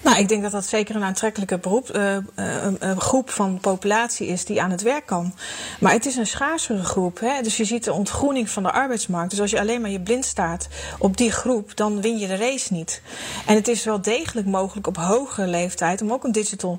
Nou, 0.09 0.21
ik 0.21 0.29
denk 0.29 0.43
dat 0.43 0.53
dat 0.53 0.67
zeker 0.67 0.97
een 0.97 1.03
aantrekkelijke 1.03 1.59
beroep, 1.59 1.91
eh, 1.91 2.17
eh, 2.17 2.99
groep 2.99 3.31
van 3.31 3.59
populatie 3.61 4.27
is 4.27 4.45
die 4.45 4.63
aan 4.63 4.71
het 4.71 4.83
werk 4.83 5.07
kan. 5.07 5.35
Maar 5.81 5.93
het 5.93 6.07
is 6.07 6.17
een 6.17 6.27
schaarsere 6.27 6.85
groep. 6.85 7.21
Hè? 7.21 7.43
Dus 7.43 7.57
je 7.57 7.65
ziet 7.65 7.85
de 7.85 7.93
ontgroening 7.93 8.51
van 8.51 8.63
de 8.63 8.73
arbeidsmarkt. 8.73 9.31
Dus 9.31 9.41
als 9.41 9.51
je 9.51 9.61
alleen 9.61 9.81
maar 9.81 9.91
je 9.91 10.01
blind 10.01 10.25
staat 10.25 10.69
op 10.99 11.17
die 11.17 11.31
groep, 11.31 11.77
dan 11.77 12.01
win 12.01 12.19
je 12.19 12.27
de 12.27 12.37
race 12.37 12.73
niet. 12.73 13.03
En 13.47 13.55
het 13.55 13.69
is 13.69 13.85
wel 13.85 14.03
degelijk 14.03 14.47
mogelijk 14.47 14.87
op 14.87 14.97
hogere 14.97 15.47
leeftijd 15.47 16.03
om 16.03 16.13
ook 16.13 16.25
een 16.25 16.33
digital 16.33 16.79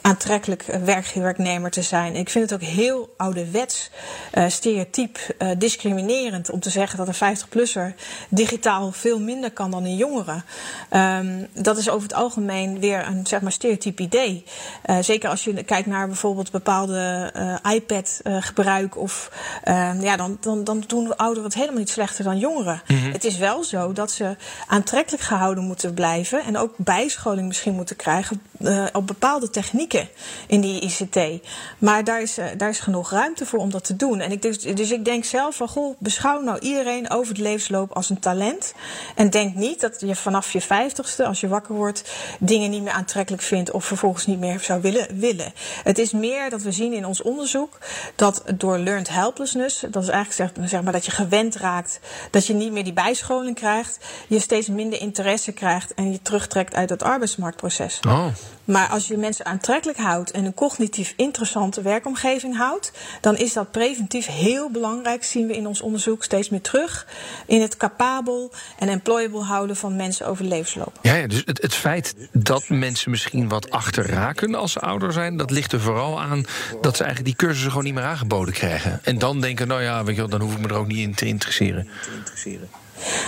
aantrekkelijk 0.00 0.62
eh, 0.62 0.82
werk- 0.82 1.12
werknemer 1.14 1.70
te 1.70 1.82
zijn. 1.82 2.14
Ik 2.14 2.30
vind 2.30 2.50
het 2.50 2.62
ook 2.62 2.68
heel 2.68 3.14
ouderwets, 3.16 3.90
eh 4.30 4.48
stereotyp, 4.48 5.18
discriminerend 5.58 6.50
om 6.50 6.60
te 6.60 6.70
zeggen 6.70 6.98
dat 6.98 7.08
een 7.08 7.36
50-plusser 7.36 7.94
digitaal 8.28 8.92
veel 8.92 9.20
minder 9.20 9.50
kan 9.50 9.70
dan 9.70 9.84
een 9.84 9.96
jongere. 9.96 10.42
Ehm, 10.90 11.44
dat 11.52 11.78
is 11.78 11.88
over 11.88 12.02
het 12.08 12.16
algemeen 12.16 12.65
weer 12.74 13.06
een 13.06 13.26
zeg 13.26 13.40
maar, 13.40 13.52
stereotyp 13.52 14.00
idee. 14.00 14.44
Eh, 14.82 14.98
zeker 15.00 15.30
als 15.30 15.44
je 15.44 15.64
kijkt 15.64 15.86
naar 15.86 16.06
bijvoorbeeld 16.06 16.50
bepaalde 16.50 17.30
eh, 17.34 17.74
iPad-gebruik. 17.74 18.96
of 18.96 19.30
ehm, 19.62 20.00
ja, 20.00 20.16
dan, 20.16 20.36
dan, 20.40 20.64
dan 20.64 20.84
doen 20.86 21.16
ouderen 21.16 21.44
het 21.44 21.54
helemaal 21.54 21.78
niet 21.78 21.88
slechter 21.88 22.24
dan 22.24 22.38
jongeren. 22.38 22.82
Het 22.86 23.24
is 23.24 23.36
wel 23.36 23.64
zo 23.64 23.92
dat 23.92 24.10
ze 24.10 24.36
aantrekkelijk 24.66 25.22
gehouden 25.22 25.64
moeten 25.64 25.94
blijven. 25.94 26.44
en 26.44 26.56
ook 26.56 26.74
bijscholing 26.76 27.46
misschien 27.46 27.74
moeten 27.74 27.96
krijgen 27.96 28.40
eh, 28.60 28.84
op 28.92 29.06
bepaalde 29.06 29.50
technieken 29.50 30.08
in 30.46 30.60
die 30.60 30.80
ICT. 30.80 31.46
Maar 31.78 32.04
daar 32.04 32.22
is, 32.22 32.38
eh, 32.38 32.46
daar 32.56 32.68
is 32.68 32.80
genoeg 32.80 33.10
ruimte 33.10 33.46
voor 33.46 33.58
om 33.58 33.70
dat 33.70 33.84
te 33.84 33.96
doen. 33.96 34.20
En 34.20 34.32
ik, 34.32 34.42
dus, 34.42 34.58
dus 34.58 34.90
ik 34.90 35.04
denk 35.04 35.24
zelf 35.24 35.56
van, 35.56 35.68
goh, 35.68 35.96
beschouw 35.98 36.40
nou 36.40 36.58
iedereen 36.58 37.10
over 37.10 37.28
het 37.28 37.38
levensloop 37.38 37.92
als 37.92 38.10
een 38.10 38.18
talent. 38.18 38.74
En 39.14 39.30
denk 39.30 39.54
niet 39.54 39.80
dat 39.80 40.00
je 40.00 40.16
vanaf 40.16 40.52
je 40.52 40.60
vijftigste, 40.60 41.26
als 41.26 41.40
je 41.40 41.48
wakker 41.48 41.74
wordt, 41.74 42.12
dingen 42.38 42.55
niet 42.64 42.82
meer 42.82 42.92
aantrekkelijk 42.92 43.42
vindt 43.42 43.70
of 43.70 43.84
vervolgens 43.84 44.26
niet 44.26 44.38
meer 44.38 44.60
zou 44.60 44.80
willen. 44.80 45.18
willen. 45.18 45.52
Het 45.82 45.98
is 45.98 46.12
meer 46.12 46.50
dat 46.50 46.62
we 46.62 46.72
zien 46.72 46.92
in 46.92 47.04
ons 47.04 47.22
onderzoek 47.22 47.78
dat 48.14 48.42
door 48.54 48.78
learned 48.78 49.08
helplessness, 49.08 49.84
dat 49.90 50.02
is 50.02 50.08
eigenlijk 50.08 50.54
zeg, 50.56 50.68
zeg 50.68 50.82
maar 50.82 50.92
dat 50.92 51.04
je 51.04 51.10
gewend 51.10 51.56
raakt, 51.56 52.00
dat 52.30 52.46
je 52.46 52.54
niet 52.54 52.72
meer 52.72 52.84
die 52.84 52.92
bijscholing 52.92 53.56
krijgt, 53.56 53.98
je 54.28 54.40
steeds 54.40 54.68
minder 54.68 55.00
interesse 55.00 55.52
krijgt 55.52 55.94
en 55.94 56.12
je 56.12 56.22
terugtrekt 56.22 56.74
uit 56.74 56.90
het 56.90 57.02
arbeidsmarktproces. 57.02 58.00
Oh. 58.08 58.26
Maar 58.64 58.88
als 58.88 59.06
je 59.06 59.16
mensen 59.16 59.44
aantrekkelijk 59.44 59.98
houdt 59.98 60.30
en 60.30 60.44
een 60.44 60.54
cognitief 60.54 61.12
interessante 61.16 61.82
werkomgeving 61.82 62.56
houdt, 62.56 62.92
dan 63.20 63.36
is 63.36 63.52
dat 63.52 63.70
preventief 63.70 64.26
heel 64.26 64.70
belangrijk, 64.70 65.24
zien 65.24 65.46
we 65.46 65.56
in 65.56 65.66
ons 65.66 65.80
onderzoek 65.80 66.24
steeds 66.24 66.48
meer 66.48 66.60
terug, 66.60 67.06
in 67.46 67.60
het 67.60 67.76
capabel 67.76 68.52
en 68.78 68.88
employable 68.88 69.42
houden 69.42 69.76
van 69.76 69.96
mensen 69.96 70.26
over 70.26 70.42
de 70.42 70.48
levensloop. 70.48 70.98
Ja, 71.02 71.14
ja, 71.14 71.26
dus 71.26 71.42
het, 71.44 71.62
het 71.62 71.74
feit 71.74 72.14
dat 72.46 72.68
mensen 72.68 73.10
misschien 73.10 73.48
wat 73.48 73.70
achter 73.70 74.10
raken 74.10 74.54
als 74.54 74.72
ze 74.72 74.80
ouder 74.80 75.12
zijn, 75.12 75.36
dat 75.36 75.50
ligt 75.50 75.72
er 75.72 75.80
vooral 75.80 76.20
aan 76.20 76.44
dat 76.80 76.96
ze 76.96 77.04
eigenlijk 77.04 77.24
die 77.24 77.46
cursussen 77.46 77.70
gewoon 77.70 77.84
niet 77.84 77.94
meer 77.94 78.04
aangeboden 78.04 78.54
krijgen. 78.54 79.00
En 79.02 79.18
dan 79.18 79.40
denken, 79.40 79.68
nou 79.68 79.82
ja, 79.82 80.04
weet 80.04 80.14
je 80.14 80.20
wel, 80.20 80.30
dan 80.30 80.40
hoef 80.40 80.52
ik 80.52 80.60
me 80.60 80.68
er 80.68 80.74
ook 80.74 80.86
niet 80.86 80.98
in 80.98 81.14
te 81.14 81.26
interesseren. 81.26 81.88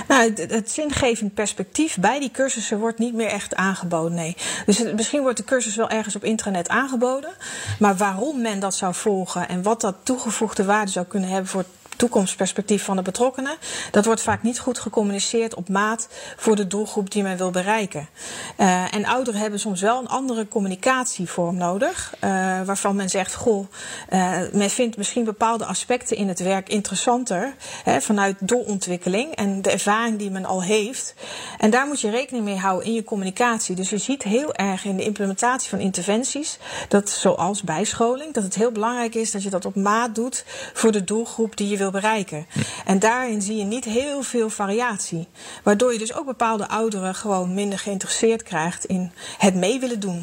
Nou, 0.09 0.23
het, 0.35 0.51
het 0.51 0.71
zingevend 0.71 1.35
perspectief 1.35 1.97
bij 2.01 2.21
die 2.21 2.31
cursussen 2.31 2.79
wordt 2.79 2.99
niet 2.99 3.15
meer 3.15 3.27
echt 3.27 3.55
aangeboden, 3.55 4.15
nee. 4.15 4.37
Dus 4.67 4.83
misschien 4.93 5.23
wordt 5.23 5.37
de 5.37 5.45
cursus 5.45 5.77
wel 5.77 5.91
ergens 5.91 6.17
op 6.17 6.25
intranet 6.25 6.69
aangeboden. 6.69 7.31
Maar 7.79 7.97
waarom 7.97 8.41
men 8.41 8.61
dat 8.61 8.75
zou 8.75 8.95
volgen 8.95 9.49
en 9.49 9.63
wat 9.63 9.81
dat 9.81 9.95
toegevoegde 10.03 10.65
waarde 10.65 10.91
zou 10.91 11.07
kunnen 11.07 11.29
hebben 11.29 11.51
voor 11.51 11.65
toekomstperspectief 11.99 12.85
van 12.85 12.97
de 12.97 13.03
betrokkenen, 13.03 13.57
dat 13.91 14.05
wordt 14.05 14.23
vaak 14.23 14.43
niet 14.43 14.59
goed 14.59 14.79
gecommuniceerd 14.79 15.55
op 15.55 15.69
maat 15.69 16.09
voor 16.37 16.57
de 16.57 16.67
doelgroep 16.67 17.11
die 17.11 17.23
men 17.23 17.37
wil 17.37 17.51
bereiken. 17.51 18.09
Eh, 18.57 18.95
en 18.95 19.07
ouderen 19.07 19.41
hebben 19.41 19.61
soms 19.61 19.81
wel 19.81 19.99
een 19.99 20.09
andere 20.09 20.49
communicatievorm 20.49 21.57
nodig, 21.57 22.15
eh, 22.21 22.31
waarvan 22.65 22.97
men 22.97 23.11
zegt: 23.11 23.35
Goh, 23.35 23.67
eh, 24.09 24.39
men 24.53 24.71
vindt 24.71 24.97
misschien 24.97 25.25
bepaalde 25.25 25.65
aspecten 25.65 26.17
in 26.17 26.29
het 26.29 26.39
werk 26.39 26.69
interessanter 26.69 27.55
hè, 27.85 28.01
vanuit 28.01 28.37
doorontwikkeling 28.41 29.35
en 29.35 29.63
de 29.63 29.71
ervaring 29.71 30.19
die 30.19 30.31
men 30.31 30.45
al 30.45 30.63
heeft. 30.63 31.15
En 31.59 31.71
daar 31.71 31.87
moet 31.87 32.01
je 32.01 32.11
rekening 32.11 32.45
mee 32.45 32.57
houden 32.57 32.87
in 32.87 32.95
je 32.95 33.05
communicatie. 33.05 33.75
Dus 33.75 33.91
je 33.91 33.99
ziet 33.99 34.23
heel 34.23 34.55
erg 34.55 34.85
in 34.85 34.97
de 34.97 35.05
implementatie 35.05 35.71
van 35.71 35.79
interventies, 35.79 36.59
dat 36.89 37.11
zoals 37.11 37.63
bijscholing, 37.63 38.35
dat 38.35 38.43
het 38.43 38.55
heel 38.55 38.73
belangrijk 38.73 39.15
is 39.15 39.31
dat 39.31 39.43
je 39.43 39.51
dat 39.51 39.65
op 39.65 39.75
maat 39.75 40.15
doet 40.15 40.45
voor 40.73 40.93
de 40.93 41.05
doelgroep 41.05 41.57
die 41.57 41.69
je 41.69 41.77
wil 41.77 41.88
bereiken. 41.91 42.47
En 42.85 42.99
daarin 42.99 43.43
zie 43.43 43.57
je 43.57 43.65
niet 43.65 43.85
heel 43.85 44.23
veel 44.23 44.51
variatie. 44.51 45.29
Waardoor 45.63 45.93
je 45.93 45.99
dus 45.99 46.15
ook 46.15 46.27
bepaalde 46.27 46.69
ouderen 46.69 47.15
gewoon 47.15 47.55
minder 47.55 47.79
geïnteresseerd 47.79 48.43
krijgt 48.43 48.85
in 48.85 49.13
het 49.39 49.55
mee 49.55 49.81
willen 49.81 50.01
doen. 50.01 50.23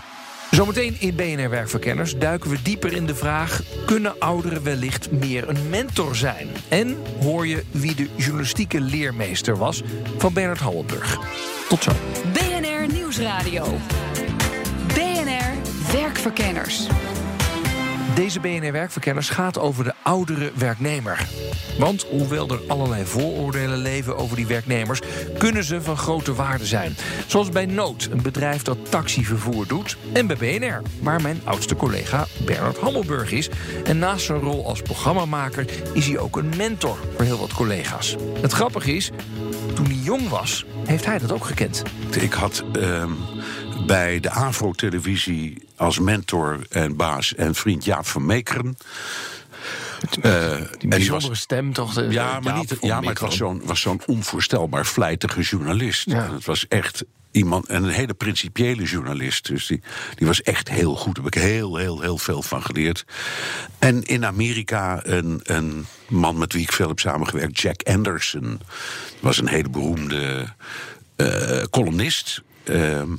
Zometeen 0.52 0.96
in 1.00 1.16
BNR 1.16 1.50
Werkverkenners 1.50 2.18
duiken 2.18 2.50
we 2.50 2.62
dieper 2.62 2.94
in 2.94 3.06
de 3.06 3.16
vraag: 3.16 3.62
kunnen 3.86 4.20
ouderen 4.20 4.64
wellicht 4.64 5.12
meer 5.12 5.50
een 5.50 5.70
mentor 5.70 6.16
zijn? 6.16 6.48
En 6.70 6.98
hoor 7.22 7.48
je 7.48 7.64
wie 7.72 7.96
de 7.96 8.10
journalistieke 8.16 8.82
leermeester 8.82 9.58
was 9.58 9.84
van 10.18 10.34
Bernard 10.34 10.60
Hammelburg. 10.60 11.18
Tot 11.70 11.84
zo. 11.84 11.92
BNR 12.34 12.94
Nieuwsradio. 12.94 13.78
BNR 14.88 15.54
Werkverkenners. 15.92 16.88
Deze 18.16 18.40
BNR 18.40 18.72
Werkverkenners 18.72 19.30
gaat 19.30 19.60
over 19.60 19.84
de 19.84 19.94
oudere 20.04 20.52
werknemer. 20.56 21.28
Want 21.80 22.04
hoewel 22.04 22.50
er 22.50 22.60
allerlei 22.68 23.06
vooroordelen 23.06 23.78
leven 23.78 24.18
over 24.18 24.36
die 24.36 24.48
werknemers, 24.48 25.02
kunnen 25.38 25.64
ze 25.64 25.82
van 25.82 25.98
grote 25.98 26.34
waarde 26.34 26.66
zijn. 26.66 26.96
Zoals 27.28 27.50
bij 27.50 27.66
Nood, 27.66 28.08
een 28.12 28.22
bedrijf 28.22 28.62
dat 28.62 28.92
taxivervoer 28.92 29.68
doet. 29.68 29.98
En 30.14 30.28
bij 30.28 30.36
BNR, 30.36 30.82
waar 31.02 31.22
mijn 31.22 31.42
oudste 31.44 31.76
collega 31.76 32.26
Bernard 32.46 32.78
Hammelburg 32.78 33.32
is. 33.32 33.50
En 33.84 34.00
naast 34.00 34.26
zijn 34.26 34.40
rol 34.40 34.68
als 34.68 34.82
programmamaker 34.82 35.66
is 35.94 36.08
hij 36.08 36.18
ook 36.18 36.38
een 36.38 36.54
mentor 36.58 36.98
voor 37.16 37.26
heel 37.26 37.40
wat 37.40 37.54
collega's. 37.54 38.16
Het 38.42 38.52
grappige 38.52 38.96
is, 38.96 39.12
toen 39.74 39.86
hij 39.86 39.96
jong 39.96 40.30
was, 40.30 40.66
heeft 40.86 41.06
hij 41.06 41.20
dat 41.20 41.32
ook 41.32 41.46
gekend. 41.46 41.84
Ik 42.20 42.34
had 42.34 42.64
ehm, 42.74 43.12
bij 43.86 44.20
de 44.20 44.30
AVRO-televisie 44.30 45.68
als 45.76 46.00
mentor 46.00 46.60
en 46.70 46.96
baas 46.96 47.36
en 47.36 47.56
vriend 47.56 47.86
Jaap 47.86 48.06
van 48.06 48.26
Meekeren. 48.26 48.78
Eh, 50.22 50.58
Die 50.80 50.88
bijzondere 50.90 51.30
was, 51.30 51.40
stem 51.40 51.74
toch? 51.74 51.94
de- 51.94 52.08
ja, 52.10 52.40
maar, 52.40 52.58
niet, 52.58 52.78
ja, 52.82 53.02
maar 53.02 53.14
het 53.20 53.40
was 53.64 53.82
zo'n 53.82 54.02
onvoorstelbaar 54.06 54.86
vlijtige 54.86 55.42
journalist. 55.42 56.10
Ja. 56.10 56.34
Het 56.34 56.46
was 56.46 56.68
echt 56.68 57.04
iemand, 57.32 57.66
en 57.68 57.84
een 57.84 57.90
hele 57.90 58.14
principiële 58.14 58.84
journalist. 58.84 59.48
Dus 59.48 59.68
die, 59.68 59.82
die 60.16 60.28
was 60.28 60.42
echt 60.42 60.70
heel 60.70 60.96
goed. 60.96 61.16
Daar 61.16 61.24
heb 61.24 61.36
ik 61.36 61.42
heel, 61.42 61.76
heel, 61.76 62.02
heel 62.02 62.18
veel 62.18 62.42
van 62.42 62.64
geleerd. 62.64 63.06
En 63.80 64.04
in 64.04 64.26
Amerika 64.26 65.00
een, 65.04 65.40
een 65.44 65.86
man 66.10 66.38
met 66.38 66.54
wie 66.54 66.62
ik 66.62 66.72
veel 66.72 66.88
heb 66.88 67.00
samengewerkt, 67.00 67.60
Jack 67.60 67.82
Anderson. 67.84 68.60
was 69.20 69.38
een 69.38 69.48
hele 69.50 69.70
beroemde 69.70 70.54
eh, 71.16 71.62
columnist. 71.70 72.42
Ehm, 72.70 73.16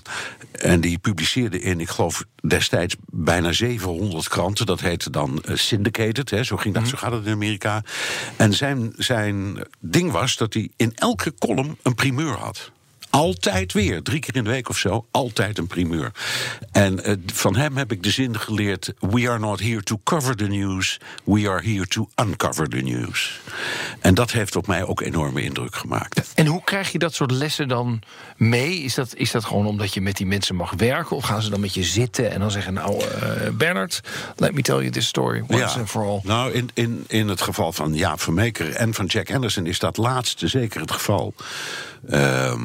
en 0.52 0.80
die 0.80 0.98
publiceerde 0.98 1.60
in, 1.60 1.80
ik 1.80 1.88
geloof 1.88 2.24
destijds 2.42 2.96
bijna 3.10 3.52
700 3.52 4.28
kranten. 4.28 4.66
Dat 4.66 4.80
heette 4.80 5.10
dan 5.10 5.42
eh, 5.42 5.56
syndicated, 5.56 6.30
hè, 6.30 6.44
zo, 6.44 6.56
ging 6.56 6.74
dat, 6.74 6.88
zo 6.88 6.96
gaat 6.96 7.12
het 7.12 7.26
in 7.26 7.32
Amerika. 7.32 7.82
En 8.36 8.52
zijn, 8.52 8.92
zijn 8.96 9.58
ding 9.80 10.10
was 10.10 10.36
dat 10.36 10.54
hij 10.54 10.70
in 10.76 10.92
elke 10.94 11.34
column 11.38 11.78
een 11.82 11.94
primeur 11.94 12.32
had. 12.32 12.70
Altijd 13.16 13.72
weer, 13.72 14.02
drie 14.02 14.20
keer 14.20 14.36
in 14.36 14.44
de 14.44 14.50
week 14.50 14.68
of 14.68 14.78
zo, 14.78 15.06
altijd 15.10 15.58
een 15.58 15.66
primeur. 15.66 16.12
En 16.72 17.04
eh, 17.04 17.14
van 17.26 17.56
hem 17.56 17.76
heb 17.76 17.92
ik 17.92 18.02
de 18.02 18.10
zin 18.10 18.38
geleerd: 18.38 18.92
We 19.00 19.30
are 19.30 19.38
not 19.38 19.60
here 19.60 19.82
to 19.82 20.00
cover 20.04 20.36
the 20.36 20.46
news, 20.46 21.00
we 21.24 21.48
are 21.48 21.70
here 21.72 21.86
to 21.86 22.08
uncover 22.22 22.68
the 22.68 22.76
news. 22.76 23.40
En 24.00 24.14
dat 24.14 24.30
heeft 24.30 24.56
op 24.56 24.66
mij 24.66 24.84
ook 24.84 25.00
enorme 25.00 25.42
indruk 25.42 25.74
gemaakt. 25.74 26.32
En 26.34 26.46
hoe 26.46 26.64
krijg 26.64 26.92
je 26.92 26.98
dat 26.98 27.14
soort 27.14 27.30
lessen 27.30 27.68
dan 27.68 28.02
mee? 28.36 28.78
Is 28.78 28.94
dat, 28.94 29.14
is 29.14 29.30
dat 29.30 29.44
gewoon 29.44 29.66
omdat 29.66 29.94
je 29.94 30.00
met 30.00 30.16
die 30.16 30.26
mensen 30.26 30.54
mag 30.54 30.72
werken? 30.76 31.16
Of 31.16 31.24
gaan 31.24 31.42
ze 31.42 31.50
dan 31.50 31.60
met 31.60 31.74
je 31.74 31.84
zitten 31.84 32.30
en 32.30 32.40
dan 32.40 32.50
zeggen... 32.50 32.72
nou, 32.72 33.04
eh, 33.04 33.50
Bernard, 33.52 34.00
let 34.36 34.54
me 34.54 34.62
tell 34.62 34.76
you 34.76 34.90
this 34.90 35.06
story 35.06 35.44
once 35.48 35.78
and 35.78 35.90
for 35.90 36.02
all. 36.02 36.20
Nou, 36.22 36.52
in, 36.52 36.70
in, 36.74 37.04
in 37.06 37.28
het 37.28 37.40
geval 37.40 37.72
van 37.72 37.94
Jaap 37.94 38.20
van 38.20 38.34
Meeker 38.34 38.72
en 38.72 38.94
van 38.94 39.06
Jack 39.06 39.34
Anderson 39.34 39.66
is 39.66 39.78
dat 39.78 39.96
laatste 39.96 40.48
zeker 40.48 40.80
het 40.80 40.92
geval. 40.92 41.34
Ehm, 42.08 42.62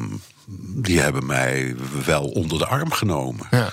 die 0.74 1.00
hebben 1.00 1.26
mij 1.26 1.76
wel 2.04 2.24
onder 2.24 2.58
de 2.58 2.66
arm 2.66 2.92
genomen. 2.92 3.46
Ja. 3.50 3.70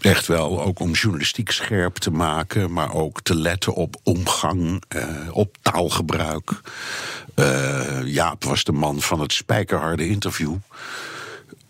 Echt 0.00 0.26
wel, 0.26 0.62
ook 0.62 0.80
om 0.80 0.92
journalistiek 0.92 1.50
scherp 1.50 1.96
te 1.96 2.10
maken, 2.10 2.72
maar 2.72 2.94
ook 2.94 3.22
te 3.22 3.34
letten 3.34 3.74
op 3.74 3.96
omgang, 4.02 4.82
eh, 4.88 5.04
op 5.30 5.56
taalgebruik. 5.62 6.60
Eh, 7.34 8.04
Jaap 8.04 8.44
was 8.44 8.64
de 8.64 8.72
man 8.72 9.00
van 9.00 9.20
het 9.20 9.32
spijkerharde 9.32 10.08
interview. 10.08 10.54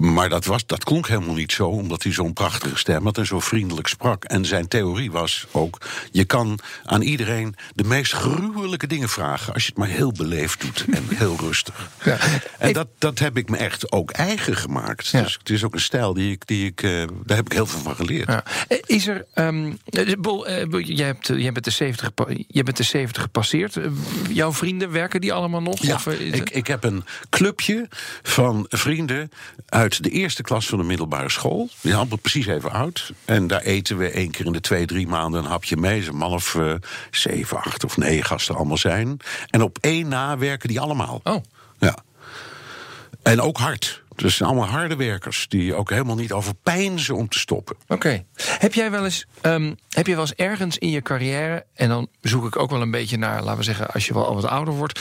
Maar 0.00 0.28
dat, 0.28 0.44
was, 0.44 0.66
dat 0.66 0.84
klonk 0.84 1.08
helemaal 1.08 1.34
niet 1.34 1.52
zo, 1.52 1.66
omdat 1.68 2.02
hij 2.02 2.12
zo'n 2.12 2.32
prachtige 2.32 2.76
stem 2.78 3.04
had 3.04 3.18
en 3.18 3.26
zo 3.26 3.40
vriendelijk 3.40 3.86
sprak. 3.86 4.24
En 4.24 4.44
zijn 4.44 4.68
theorie 4.68 5.10
was 5.10 5.46
ook: 5.50 5.78
je 6.10 6.24
kan 6.24 6.58
aan 6.84 7.02
iedereen 7.02 7.54
de 7.74 7.84
meest 7.84 8.12
gruwelijke 8.12 8.86
dingen 8.86 9.08
vragen. 9.08 9.52
als 9.54 9.62
je 9.62 9.68
het 9.68 9.78
maar 9.78 9.88
heel 9.88 10.12
beleefd 10.12 10.60
doet 10.60 10.84
en 10.90 11.04
heel 11.22 11.36
rustig. 11.40 11.90
Ja. 12.04 12.18
En 12.58 12.72
dat, 12.72 12.88
dat 12.98 13.18
heb 13.18 13.36
ik 13.36 13.48
me 13.48 13.56
echt 13.56 13.92
ook 13.92 14.10
eigen 14.10 14.56
gemaakt. 14.56 15.08
Ja. 15.08 15.22
Dus 15.22 15.36
het 15.38 15.50
is 15.50 15.64
ook 15.64 15.74
een 15.74 15.80
stijl 15.80 16.14
die 16.14 16.32
ik, 16.32 16.46
die 16.46 16.66
ik, 16.66 16.82
eh, 16.82 16.90
daar 17.24 17.36
heb 17.36 17.46
ik 17.46 17.52
heel 17.52 17.66
veel 17.66 17.80
van 17.80 17.94
geleerd. 17.96 18.28
Ja. 18.28 18.44
Eh, 18.68 18.78
Is 18.86 19.06
er. 19.06 19.26
ehm, 19.34 19.72
eh, 19.84 20.12
Bol, 20.18 20.46
eh, 20.46 20.66
Bol, 20.68 20.80
jij, 20.80 21.06
hebt, 21.06 21.26
jij, 21.26 21.52
bent 21.52 21.64
de 21.64 21.70
70, 21.70 22.06
gepa- 22.06 22.34
jij 22.48 22.62
bent 22.62 22.76
de 22.76 22.82
70 22.82 23.22
gepasseerd. 23.22 23.78
Jouw 24.30 24.52
vrienden 24.52 24.90
werken 24.90 25.20
die 25.20 25.32
allemaal 25.32 25.62
nog? 25.62 25.82
Ja, 25.82 25.94
Of, 25.94 26.06
ik, 26.06 26.50
ik 26.50 26.66
heb 26.66 26.84
een 26.84 27.04
clubje 27.30 27.88
van 28.22 28.66
vrienden 28.68 29.30
uit 29.66 29.88
de 29.98 30.10
eerste 30.10 30.42
klas 30.42 30.66
van 30.66 30.78
de 30.78 30.84
middelbare 30.84 31.30
school. 31.30 31.68
Die 31.80 31.94
allemaal 31.94 32.18
precies 32.18 32.46
even 32.46 32.72
oud. 32.72 33.12
En 33.24 33.46
daar 33.46 33.60
eten 33.60 33.98
we 33.98 34.10
één 34.10 34.30
keer 34.30 34.46
in 34.46 34.52
de 34.52 34.60
twee, 34.60 34.86
drie 34.86 35.06
maanden 35.06 35.44
een 35.44 35.50
hapje 35.50 35.76
mee. 35.76 36.02
Zo'n 36.02 36.16
man 36.16 36.32
of 36.32 36.54
eh, 36.54 36.74
zeven, 37.10 37.62
acht 37.62 37.84
of 37.84 37.96
negen 37.96 38.24
gasten 38.24 38.54
allemaal 38.54 38.76
zijn. 38.76 39.16
En 39.46 39.62
op 39.62 39.78
één 39.80 40.08
na 40.08 40.38
werken 40.38 40.68
die 40.68 40.80
allemaal. 40.80 41.20
Oh. 41.24 41.44
Ja. 41.78 41.96
En 43.22 43.40
ook 43.40 43.58
hard. 43.58 44.02
Dus 44.22 44.36
zijn 44.36 44.48
allemaal 44.48 44.68
harde 44.68 44.96
werkers 44.96 45.46
die 45.48 45.74
ook 45.74 45.90
helemaal 45.90 46.16
niet 46.16 46.32
overpijnzen 46.32 47.16
om 47.16 47.28
te 47.28 47.38
stoppen. 47.38 47.76
Oké. 47.88 48.24
Heb 48.58 48.74
jij 48.74 48.90
wel 48.90 49.04
eens, 49.04 49.26
ehm, 49.40 49.74
heb 49.88 50.06
je 50.06 50.12
wel 50.12 50.20
eens 50.20 50.34
ergens 50.34 50.78
in 50.78 50.90
je 50.90 51.02
carrière, 51.02 51.66
en 51.74 51.88
dan 51.88 52.08
zoek 52.20 52.46
ik 52.46 52.56
ook 52.58 52.70
wel 52.70 52.80
een 52.82 52.90
beetje 52.90 53.16
naar, 53.16 53.42
laten 53.42 53.58
we 53.58 53.64
zeggen, 53.64 53.90
als 53.90 54.06
je 54.06 54.14
wel 54.14 54.26
al 54.26 54.34
wat 54.34 54.44
ouder 54.44 54.74
wordt, 54.74 55.00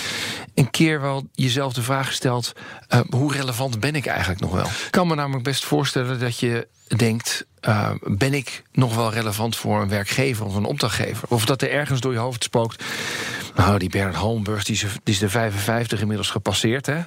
een 0.56 0.70
keer 0.70 1.02
wel 1.02 1.28
jezelf 1.34 1.74
de 1.74 1.82
vraag 1.82 2.08
gesteld: 2.08 2.54
eh, 2.88 3.00
hoe 3.10 3.34
relevant 3.34 3.80
ben 3.80 3.96
ik 3.96 4.06
eigenlijk 4.06 4.42
nog 4.42 4.52
wel? 4.52 4.66
Ik 4.66 4.88
kan 4.90 5.08
me 5.08 5.16
namelijk 5.16 5.44
best 5.44 5.66
voorstellen 5.66 6.20
dat 6.20 6.40
je 6.40 6.68
denkt. 6.96 7.48
eh, 7.60 7.92
ben 8.04 8.34
ik 8.34 8.64
nog 8.72 8.96
wel 8.96 9.12
relevant 9.14 9.56
voor 9.56 9.82
een 9.82 9.90
werkgever 9.90 10.46
of 10.46 10.56
een 10.56 10.66
opdrachtgever? 10.66 11.28
Of 11.30 11.46
dat 11.46 11.62
er 11.62 11.72
ergens 11.72 12.00
door 12.00 12.12
je 12.14 12.18
hoofd 12.20 12.44
spookt. 12.44 12.84
Nou, 13.56 13.80
die 13.80 13.90
Bernard 13.90 14.70
is, 14.70 14.80
die 15.04 15.14
is 15.14 15.20
de 15.20 15.30
55 15.30 16.02
inmiddels 16.02 16.30
gepasseerd. 16.30 16.86
Hè? 16.86 17.00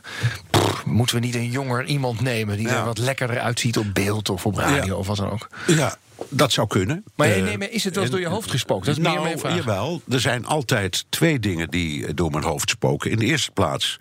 Pff, 0.73 0.85
moeten 0.85 1.17
we 1.17 1.21
niet 1.21 1.35
een 1.35 1.50
jonger 1.50 1.85
iemand 1.85 2.21
nemen 2.21 2.57
die 2.57 2.67
Ja. 2.69 2.79
er 2.79 2.85
wat 2.85 2.99
lekkerder 2.99 3.38
uitziet 3.41 3.79
op 3.79 3.87
beeld 3.95 4.29
of 4.29 4.47
op 4.47 4.57
radio 4.57 4.85
Ja. 4.85 4.95
of 4.95 5.07
wat 5.07 5.17
dan 5.17 5.31
ook? 5.31 5.49
Ja, 5.67 5.95
dat 6.29 6.52
zou 6.52 6.67
kunnen. 6.67 7.05
Maar 7.17 7.29
Eh, 7.31 7.43
nee, 7.43 7.59
maar 7.59 7.71
is 7.71 7.85
het 7.85 7.97
wel 7.97 8.11
door 8.11 8.21
je 8.21 8.26
hoofd 8.26 8.50
gespookt? 8.50 8.87
Dat 8.87 8.97
is 8.97 9.02
nou, 9.02 9.14
meer 9.14 9.25
mijn 9.25 9.38
vraag. 9.38 9.55
Jawel, 9.57 10.02
er 10.09 10.21
zijn 10.21 10.47
altijd 10.47 11.05
twee 11.09 11.38
dingen 11.38 11.71
die 11.71 12.07
eh, 12.07 12.12
door 12.14 12.31
mijn 12.31 12.45
hoofd 12.45 12.71
spoken. 12.71 13.11
In 13.11 13.19
de 13.19 13.25
eerste 13.25 13.50
plaats 13.50 13.99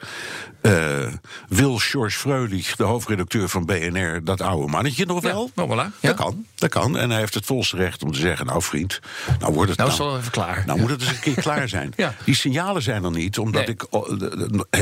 eh, 0.62 1.08
wil 1.48 1.78
George 1.78 2.18
Freulich, 2.18 2.76
de 2.76 2.84
hoofdredacteur 2.84 3.50
van 3.50 3.66
BNR, 3.66 4.24
dat 4.24 4.42
oude 4.42 4.68
mannetje 4.72 5.06
nog 5.06 5.22
wel? 5.22 5.52
nou, 5.56 5.70
voilà. 5.70 6.00
Ja. 6.00 6.08
Dat 6.08 6.16
kan, 6.16 6.46
dat 6.56 6.70
kan. 6.70 6.98
En 6.98 7.10
hij 7.10 7.20
heeft 7.20 7.34
het 7.34 7.46
volste 7.46 7.76
recht 7.78 8.04
om 8.04 8.12
te 8.12 8.20
zeggen, 8.20 8.46
nou 8.46 8.62
vriend, 8.62 9.00
nou 9.40 9.54
wordt 9.54 9.70
het 9.70 9.78
Nou 9.80 9.92
is 9.92 9.98
het 9.98 10.08
wel 10.08 10.18
even 10.18 10.32
klaar. 10.32 10.64
nou 10.66 10.80
moet 10.80 10.90
het 10.90 11.02
eens 11.02 11.10
een 11.12 11.20
keer 11.20 11.36
klaar 11.42 11.70
zijn. 11.70 11.94
Ja. 12.02 12.14
Die 12.26 12.36
signalen 12.36 12.82
zijn 12.82 13.04
er 13.04 13.12
niet, 13.12 13.38
omdat 13.38 13.66
Nee. 13.66 13.70
ik 13.76 13.86
oh, 13.90 14.10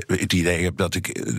het 0.08 0.34
idee 0.34 0.64
heb 0.64 0.78
dat 0.78 0.96
ik 0.96 1.32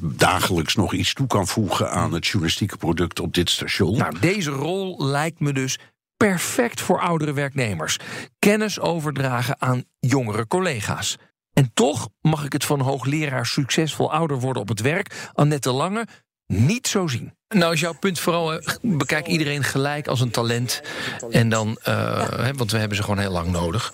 dagelijks 0.00 0.74
nog 0.74 0.92
iets 0.92 1.14
toe 1.14 1.26
kan 1.26 1.46
voegen 1.46 1.90
aan 1.90 2.12
het 2.12 2.26
journalistieke 2.26 2.76
product 2.76 3.20
op 3.20 3.34
dit 3.34 3.50
station. 3.50 3.98
Nou, 3.98 4.18
deze 4.20 4.50
rol 4.50 5.04
lijkt 5.14 5.40
me 5.40 5.52
dus 5.52 5.78
perfect 6.16 6.80
voor 6.80 7.00
oudere 7.00 7.32
werknemers. 7.32 7.98
Kennis 8.38 8.80
overdragen 8.80 9.60
aan 9.60 9.84
jongere 9.98 10.46
collega's. 10.46 11.16
En 11.52 11.70
toch 11.74 12.08
mag 12.20 12.44
ik 12.44 12.52
het 12.52 12.64
van 12.64 12.80
hoogleraar 12.80 13.46
succesvol 13.46 14.12
ouder 14.12 14.40
worden 14.40 14.62
op 14.62 14.68
het 14.68 14.80
werk, 14.80 15.30
Annette 15.32 15.72
Lange, 15.72 16.06
niet 16.46 16.88
zo 16.88 17.06
zien. 17.06 17.32
Nou 17.48 17.72
is 17.72 17.80
jouw 17.80 17.98
punt 18.00 18.20
vooral, 18.20 18.60
bekijk 18.82 19.26
iedereen 19.26 19.64
gelijk 19.64 20.06
als 20.06 20.20
een 20.20 20.30
talent. 20.30 20.82
En 21.30 21.48
dan, 21.48 21.78
eh, 21.82 22.28
hè, 22.30 22.52
want 22.52 22.70
we 22.70 22.78
hebben 22.78 22.96
ze 22.96 23.02
gewoon 23.02 23.18
heel 23.18 23.30
lang 23.30 23.50
nodig. 23.50 23.92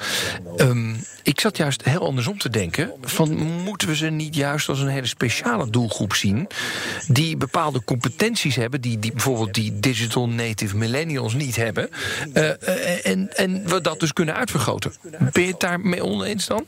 Ehm, 0.57 0.95
ik 1.23 1.41
zat 1.41 1.57
juist 1.57 1.85
heel 1.85 2.07
andersom 2.07 2.39
te 2.39 2.51
denken. 2.51 2.93
Van, 3.01 3.35
moeten 3.63 3.89
we 3.89 3.97
ze 3.97 4.07
niet 4.07 4.35
juist 4.35 4.69
als 4.69 4.81
een 4.81 4.89
hele 4.89 5.07
speciale 5.07 5.71
doelgroep 5.71 6.15
zien... 6.15 6.47
die 7.09 7.37
bepaalde 7.37 7.85
competenties 7.85 8.57
hebben... 8.57 8.81
die, 8.81 8.99
die 8.99 9.13
bijvoorbeeld 9.13 9.55
die 9.55 9.81
digital 9.81 10.29
native 10.29 10.77
millennials 10.77 11.35
niet 11.35 11.57
hebben... 11.57 11.91
eh, 12.33 12.49
eh, 12.49 13.07
en, 13.07 13.37
en 13.37 13.69
we 13.69 13.81
dat 13.81 14.01
dus 14.01 14.13
kunnen 14.13 14.35
uitvergroten. 14.35 14.93
Ben 15.33 15.43
je 15.43 15.51
het 15.51 15.61
daarmee 15.61 16.05
oneens 16.05 16.47
dan? 16.47 16.67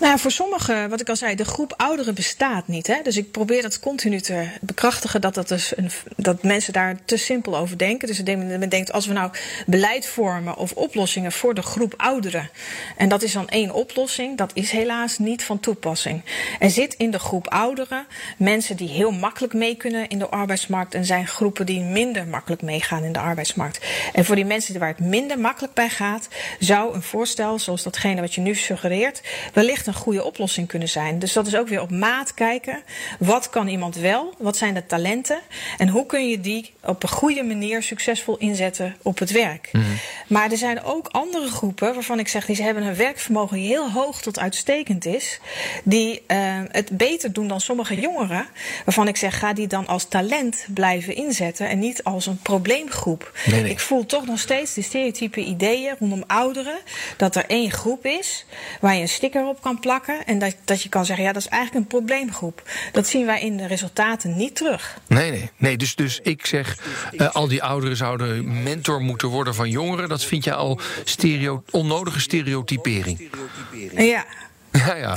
Nou, 0.00 0.18
voor 0.18 0.30
sommigen, 0.30 0.90
wat 0.90 1.00
ik 1.00 1.08
al 1.08 1.16
zei, 1.16 1.34
de 1.34 1.44
groep 1.44 1.74
ouderen 1.76 2.14
bestaat 2.14 2.68
niet. 2.68 2.86
Hè? 2.86 3.02
Dus 3.02 3.16
ik 3.16 3.30
probeer 3.30 3.62
dat 3.62 3.80
continu 3.80 4.20
te 4.20 4.48
bekrachtigen 4.60 5.20
dat, 5.20 5.34
dat, 5.34 5.48
dus 5.48 5.76
een, 5.76 5.90
dat 6.16 6.42
mensen 6.42 6.72
daar 6.72 6.96
te 7.04 7.16
simpel 7.16 7.56
over 7.56 7.78
denken. 7.78 8.08
Dus 8.08 8.22
men 8.22 8.68
denkt, 8.68 8.92
als 8.92 9.06
we 9.06 9.12
nou 9.12 9.30
beleid 9.66 10.06
vormen 10.06 10.56
of 10.56 10.72
oplossingen 10.72 11.32
voor 11.32 11.54
de 11.54 11.62
groep 11.62 11.94
ouderen. 11.96 12.50
En 12.96 13.08
dat 13.08 13.22
is 13.22 13.32
dan 13.32 13.48
één 13.48 13.72
oplossing, 13.72 14.38
dat 14.38 14.50
is 14.54 14.70
helaas 14.70 15.18
niet 15.18 15.44
van 15.44 15.60
toepassing. 15.60 16.22
Er 16.58 16.70
zit 16.70 16.94
in 16.94 17.10
de 17.10 17.18
groep 17.18 17.48
ouderen 17.48 18.06
mensen 18.36 18.76
die 18.76 18.88
heel 18.88 19.10
makkelijk 19.10 19.52
mee 19.52 19.76
kunnen 19.76 20.08
in 20.08 20.18
de 20.18 20.28
arbeidsmarkt. 20.28 20.94
En 20.94 21.04
zijn 21.04 21.26
groepen 21.26 21.66
die 21.66 21.80
minder 21.80 22.26
makkelijk 22.26 22.62
meegaan 22.62 23.04
in 23.04 23.12
de 23.12 23.18
arbeidsmarkt. 23.18 23.86
En 24.12 24.24
voor 24.24 24.36
die 24.36 24.44
mensen 24.44 24.78
waar 24.78 24.88
het 24.88 25.00
minder 25.00 25.38
makkelijk 25.38 25.74
bij 25.74 25.90
gaat, 25.90 26.28
zou 26.58 26.94
een 26.94 27.02
voorstel 27.02 27.58
zoals 27.58 27.82
datgene 27.82 28.20
wat 28.20 28.34
je 28.34 28.40
nu 28.40 28.54
suggereert, 28.54 29.20
wellicht 29.52 29.88
een 29.90 29.96
goede 29.96 30.24
oplossing 30.24 30.68
kunnen 30.68 30.88
zijn. 30.88 31.18
Dus 31.18 31.32
dat 31.32 31.46
is 31.46 31.56
ook 31.56 31.68
weer 31.68 31.80
op 31.80 31.90
maat 31.90 32.34
kijken. 32.34 32.82
Wat 33.18 33.50
kan 33.50 33.68
iemand 33.68 33.96
wel? 33.96 34.34
Wat 34.38 34.56
zijn 34.56 34.74
de 34.74 34.86
talenten? 34.86 35.40
En 35.78 35.88
hoe 35.88 36.06
kun 36.06 36.28
je 36.28 36.40
die 36.40 36.72
op 36.84 37.02
een 37.02 37.08
goede 37.08 37.42
manier 37.42 37.82
succesvol 37.82 38.36
inzetten 38.36 38.96
op 39.02 39.18
het 39.18 39.30
werk? 39.30 39.70
Maar 40.26 40.50
er 40.50 40.56
zijn 40.56 40.82
ook 40.82 41.08
andere 41.08 41.48
groepen 41.48 41.94
waarvan 41.94 42.18
ik 42.18 42.28
zeg, 42.28 42.46
die 42.46 42.62
hebben 42.62 42.82
een 42.82 42.96
werkvermogen 42.96 43.56
die 43.56 43.66
heel 43.66 43.90
hoog 43.90 44.20
tot 44.20 44.38
uitstekend 44.38 45.06
is. 45.06 45.40
Die 45.84 46.22
eh, 46.26 46.38
het 46.68 46.90
beter 46.90 47.32
doen 47.32 47.48
dan 47.48 47.60
sommige 47.60 48.00
jongeren. 48.00 48.46
Waarvan 48.84 49.08
ik 49.08 49.16
zeg, 49.16 49.38
ga 49.38 49.52
die 49.52 49.66
dan 49.66 49.86
als 49.86 50.04
talent 50.04 50.66
blijven 50.74 51.14
inzetten 51.14 51.68
en 51.68 51.78
niet 51.78 52.04
als 52.04 52.26
een 52.26 52.38
probleemgroep. 52.42 53.32
Nee, 53.46 53.62
nee. 53.62 53.70
Ik 53.70 53.80
voel 53.80 54.06
toch 54.06 54.26
nog 54.26 54.38
steeds 54.38 54.74
die 54.74 54.84
stereotype 54.84 55.40
ideeën 55.40 55.94
rondom 55.98 56.24
ouderen. 56.26 56.78
Dat 57.16 57.36
er 57.36 57.44
één 57.46 57.70
groep 57.70 58.06
is 58.06 58.44
waar 58.80 58.94
je 58.94 59.00
een 59.00 59.08
sticker 59.08 59.46
op 59.46 59.60
kan 59.60 59.79
plakken. 59.80 60.26
En 60.26 60.38
dat, 60.38 60.56
dat 60.64 60.82
je 60.82 60.88
kan 60.88 61.04
zeggen, 61.04 61.24
ja, 61.24 61.32
dat 61.32 61.42
is 61.42 61.48
eigenlijk 61.48 61.84
een 61.84 61.98
probleemgroep. 61.98 62.62
Dat 62.92 63.06
zien 63.06 63.26
wij 63.26 63.40
in 63.40 63.56
de 63.56 63.66
resultaten 63.66 64.36
niet 64.36 64.56
terug. 64.56 64.98
Nee, 65.06 65.30
nee. 65.30 65.50
nee 65.56 65.76
dus, 65.76 65.94
dus 65.94 66.20
ik 66.22 66.46
zeg, 66.46 66.78
eh, 67.16 67.30
al 67.30 67.48
die 67.48 67.62
ouderen 67.62 67.96
zouden 67.96 68.62
mentor 68.62 69.00
moeten 69.00 69.28
worden 69.28 69.54
van 69.54 69.70
jongeren. 69.70 70.08
Dat 70.08 70.24
vind 70.24 70.44
je 70.44 70.54
al 70.54 70.80
stereo, 71.04 71.62
onnodige 71.70 72.20
stereotypering. 72.20 73.28
Ja, 73.96 74.24
Ja, 74.72 74.94
ja. 74.94 75.16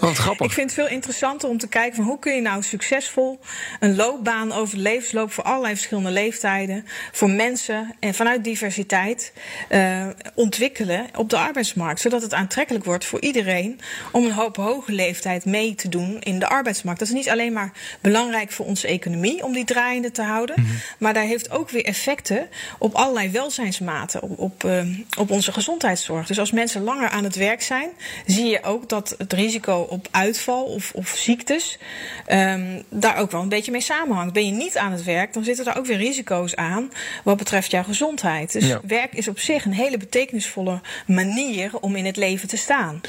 Wat 0.00 0.16
grappig. 0.16 0.46
Ik 0.46 0.52
vind 0.52 0.70
het 0.70 0.80
veel 0.80 0.94
interessanter 0.94 1.48
om 1.48 1.58
te 1.58 1.68
kijken 1.68 1.96
van 1.96 2.04
hoe 2.04 2.18
kun 2.18 2.34
je 2.34 2.40
nou 2.40 2.62
succesvol 2.62 3.38
een 3.80 3.96
loopbaan 3.96 4.52
over 4.52 4.76
de 4.76 4.82
levensloop 4.82 5.32
voor 5.32 5.44
allerlei 5.44 5.74
verschillende 5.74 6.10
leeftijden, 6.10 6.86
voor 7.12 7.30
mensen 7.30 7.94
en 8.00 8.14
vanuit 8.14 8.44
diversiteit 8.44 9.32
eh, 9.68 10.06
ontwikkelen 10.34 11.06
op 11.16 11.30
de 11.30 11.36
arbeidsmarkt. 11.36 12.00
Zodat 12.00 12.22
het 12.22 12.34
aantrekkelijk 12.34 12.84
wordt 12.84 13.04
voor 13.04 13.20
iedereen 13.20 13.80
om 14.12 14.24
een 14.24 14.32
hoop 14.32 14.56
hoge 14.56 14.92
leeftijd 14.92 15.44
mee 15.44 15.74
te 15.74 15.88
doen 15.88 16.20
in 16.20 16.38
de 16.38 16.48
arbeidsmarkt. 16.48 16.98
Dat 16.98 17.08
is 17.08 17.14
niet 17.14 17.30
alleen 17.30 17.52
maar 17.52 17.72
belangrijk 18.00 18.50
voor 18.50 18.66
onze 18.66 18.86
economie 18.86 19.44
om 19.44 19.52
die 19.52 19.64
draaiende 19.64 20.10
te 20.10 20.22
houden, 20.22 20.66
maar 20.98 21.14
daar 21.14 21.24
heeft 21.24 21.50
ook 21.50 21.70
weer 21.70 21.84
effecten 21.84 22.48
op 22.78 22.94
allerlei 22.94 23.30
welzijnsmaten, 23.30 24.22
op, 24.22 24.38
op, 24.38 24.64
eh, 24.64 24.84
op 25.18 25.30
onze 25.30 25.52
gezondheidszorg. 25.52 26.26
Dus 26.26 26.38
als 26.38 26.50
mensen 26.50 26.82
langer 26.82 27.08
aan 27.08 27.24
het 27.24 27.36
werk 27.36 27.62
zijn, 27.62 27.88
zie 28.26 28.46
je 28.46 28.62
ook 28.62 28.79
dat 28.88 29.14
het 29.18 29.32
risico 29.32 29.86
op 29.90 30.08
uitval 30.10 30.64
of, 30.64 30.92
of 30.94 31.08
ziektes 31.08 31.78
ehm, 32.26 32.82
daar 32.88 33.16
ook 33.16 33.30
wel 33.30 33.42
een 33.42 33.48
beetje 33.48 33.70
mee 33.72 33.80
samenhangt. 33.80 34.32
Ben 34.32 34.46
je 34.46 34.52
niet 34.52 34.76
aan 34.76 34.92
het 34.92 35.04
werk, 35.04 35.32
dan 35.32 35.44
zitten 35.44 35.64
daar 35.64 35.78
ook 35.78 35.86
weer 35.86 35.96
risico's 35.96 36.54
aan 36.56 36.92
wat 37.24 37.36
betreft 37.36 37.70
jouw 37.70 37.82
gezondheid. 37.82 38.52
Dus 38.52 38.66
Ja. 38.66 38.80
werk 38.86 39.12
is 39.14 39.28
op 39.28 39.38
zich 39.38 39.64
een 39.64 39.72
hele 39.72 39.96
betekenisvolle 39.96 40.80
manier 41.06 41.70
om 41.80 41.96
in 41.96 42.06
het 42.06 42.16
leven 42.16 42.48
te 42.48 42.56
staan. 42.56 43.00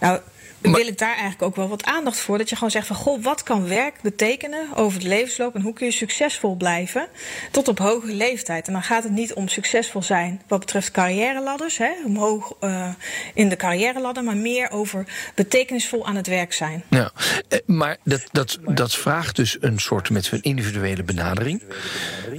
Nou, 0.00 0.20
wil 0.60 0.86
ik 0.86 0.98
daar 0.98 1.12
eigenlijk 1.12 1.42
ook 1.42 1.56
wel 1.56 1.68
wat 1.68 1.84
aandacht 1.84 2.18
voor. 2.18 2.38
Dat 2.38 2.48
je 2.48 2.54
gewoon 2.54 2.70
zegt 2.70 2.86
van 2.86 2.96
goh, 2.96 3.22
wat 3.22 3.42
kan 3.42 3.68
werk 3.68 3.94
betekenen 4.02 4.66
over 4.74 5.00
de 5.00 5.08
levensloop 5.08 5.54
en 5.54 5.60
hoe 5.60 5.72
kun 5.72 5.86
je 5.86 5.92
succesvol 5.92 6.54
blijven 6.56 7.08
tot 7.50 7.68
op 7.68 7.78
hoge 7.78 8.14
leeftijd. 8.14 8.66
En 8.66 8.72
dan 8.72 8.82
gaat 8.82 9.02
het 9.02 9.12
niet 9.12 9.34
om 9.34 9.48
succesvol 9.48 10.02
zijn 10.02 10.42
wat 10.48 10.60
betreft 10.60 10.90
carrièreladders, 10.90 11.78
hè, 11.78 11.90
omhoog 12.04 12.56
uh, 12.60 12.88
in 13.34 13.48
de 13.48 13.56
carrièreladder, 13.56 14.24
maar 14.24 14.36
meer 14.36 14.70
over 14.70 15.04
betekenisvol 15.34 16.06
aan 16.06 16.16
het 16.16 16.26
werk 16.26 16.52
zijn. 16.52 16.84
Ja, 16.88 17.12
eh, 17.48 17.58
maar 17.66 17.96
dat, 18.04 18.22
dat, 18.32 18.58
dat 18.64 18.94
vraagt 18.94 19.36
dus 19.36 19.56
een 19.60 19.78
soort 19.78 20.10
met 20.10 20.30
een 20.32 20.42
individuele 20.42 21.02
benadering. 21.02 21.62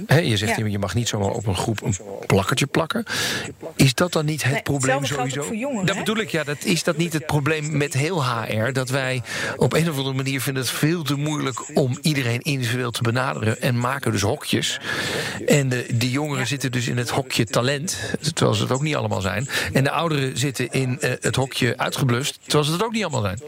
He, 0.06 0.18
je 0.18 0.36
zegt 0.36 0.56
ja. 0.56 0.66
je 0.66 0.78
mag 0.78 0.94
niet 0.94 1.08
zomaar 1.08 1.30
op 1.30 1.46
een 1.46 1.56
groep 1.56 1.82
een 1.82 1.96
plakkertje 2.26 2.66
plakken. 2.66 3.04
Is 3.76 3.94
dat 3.94 4.12
dan 4.12 4.24
niet 4.24 4.42
het 4.42 4.52
nee, 4.52 4.62
probleem 4.62 5.04
sowieso? 5.04 5.42
Voor 5.42 5.56
jongeren, 5.56 5.86
dat 5.86 5.96
bedoel 5.96 6.16
ik, 6.16 6.30
ja, 6.30 6.44
dat 6.44 6.64
is 6.64 6.82
dat 6.82 6.96
niet 6.96 7.12
het 7.12 7.26
probleem 7.26 7.76
met 7.76 7.92
heel 7.92 8.11
HR. 8.20 8.72
Dat 8.72 8.88
wij 8.88 9.22
op 9.56 9.72
een 9.72 9.90
of 9.90 9.96
andere 9.96 10.16
manier 10.16 10.40
vinden 10.40 10.62
het 10.62 10.72
veel 10.72 11.02
te 11.02 11.14
moeilijk 11.14 11.76
om 11.76 11.98
iedereen 12.02 12.40
individueel 12.40 12.90
te 12.90 13.02
benaderen. 13.02 13.60
En 13.60 13.78
maken 13.78 14.12
dus 14.12 14.22
hokjes. 14.22 14.80
En 15.46 15.68
de, 15.68 15.86
die 15.94 16.10
jongeren 16.10 16.46
zitten 16.46 16.72
dus 16.72 16.88
in 16.88 16.96
het 16.96 17.10
hokje 17.10 17.44
talent, 17.44 17.98
terwijl 18.34 18.56
ze 18.56 18.62
het 18.62 18.72
ook 18.72 18.82
niet 18.82 18.94
allemaal 18.94 19.20
zijn. 19.20 19.48
En 19.72 19.84
de 19.84 19.90
ouderen 19.90 20.38
zitten 20.38 20.70
in 20.70 20.98
uh, 21.00 21.10
het 21.20 21.36
hokje 21.36 21.76
uitgeblust, 21.76 22.38
terwijl 22.42 22.64
ze 22.64 22.72
het 22.72 22.82
ook 22.82 22.92
niet 22.92 23.02
allemaal 23.02 23.22
zijn. 23.22 23.38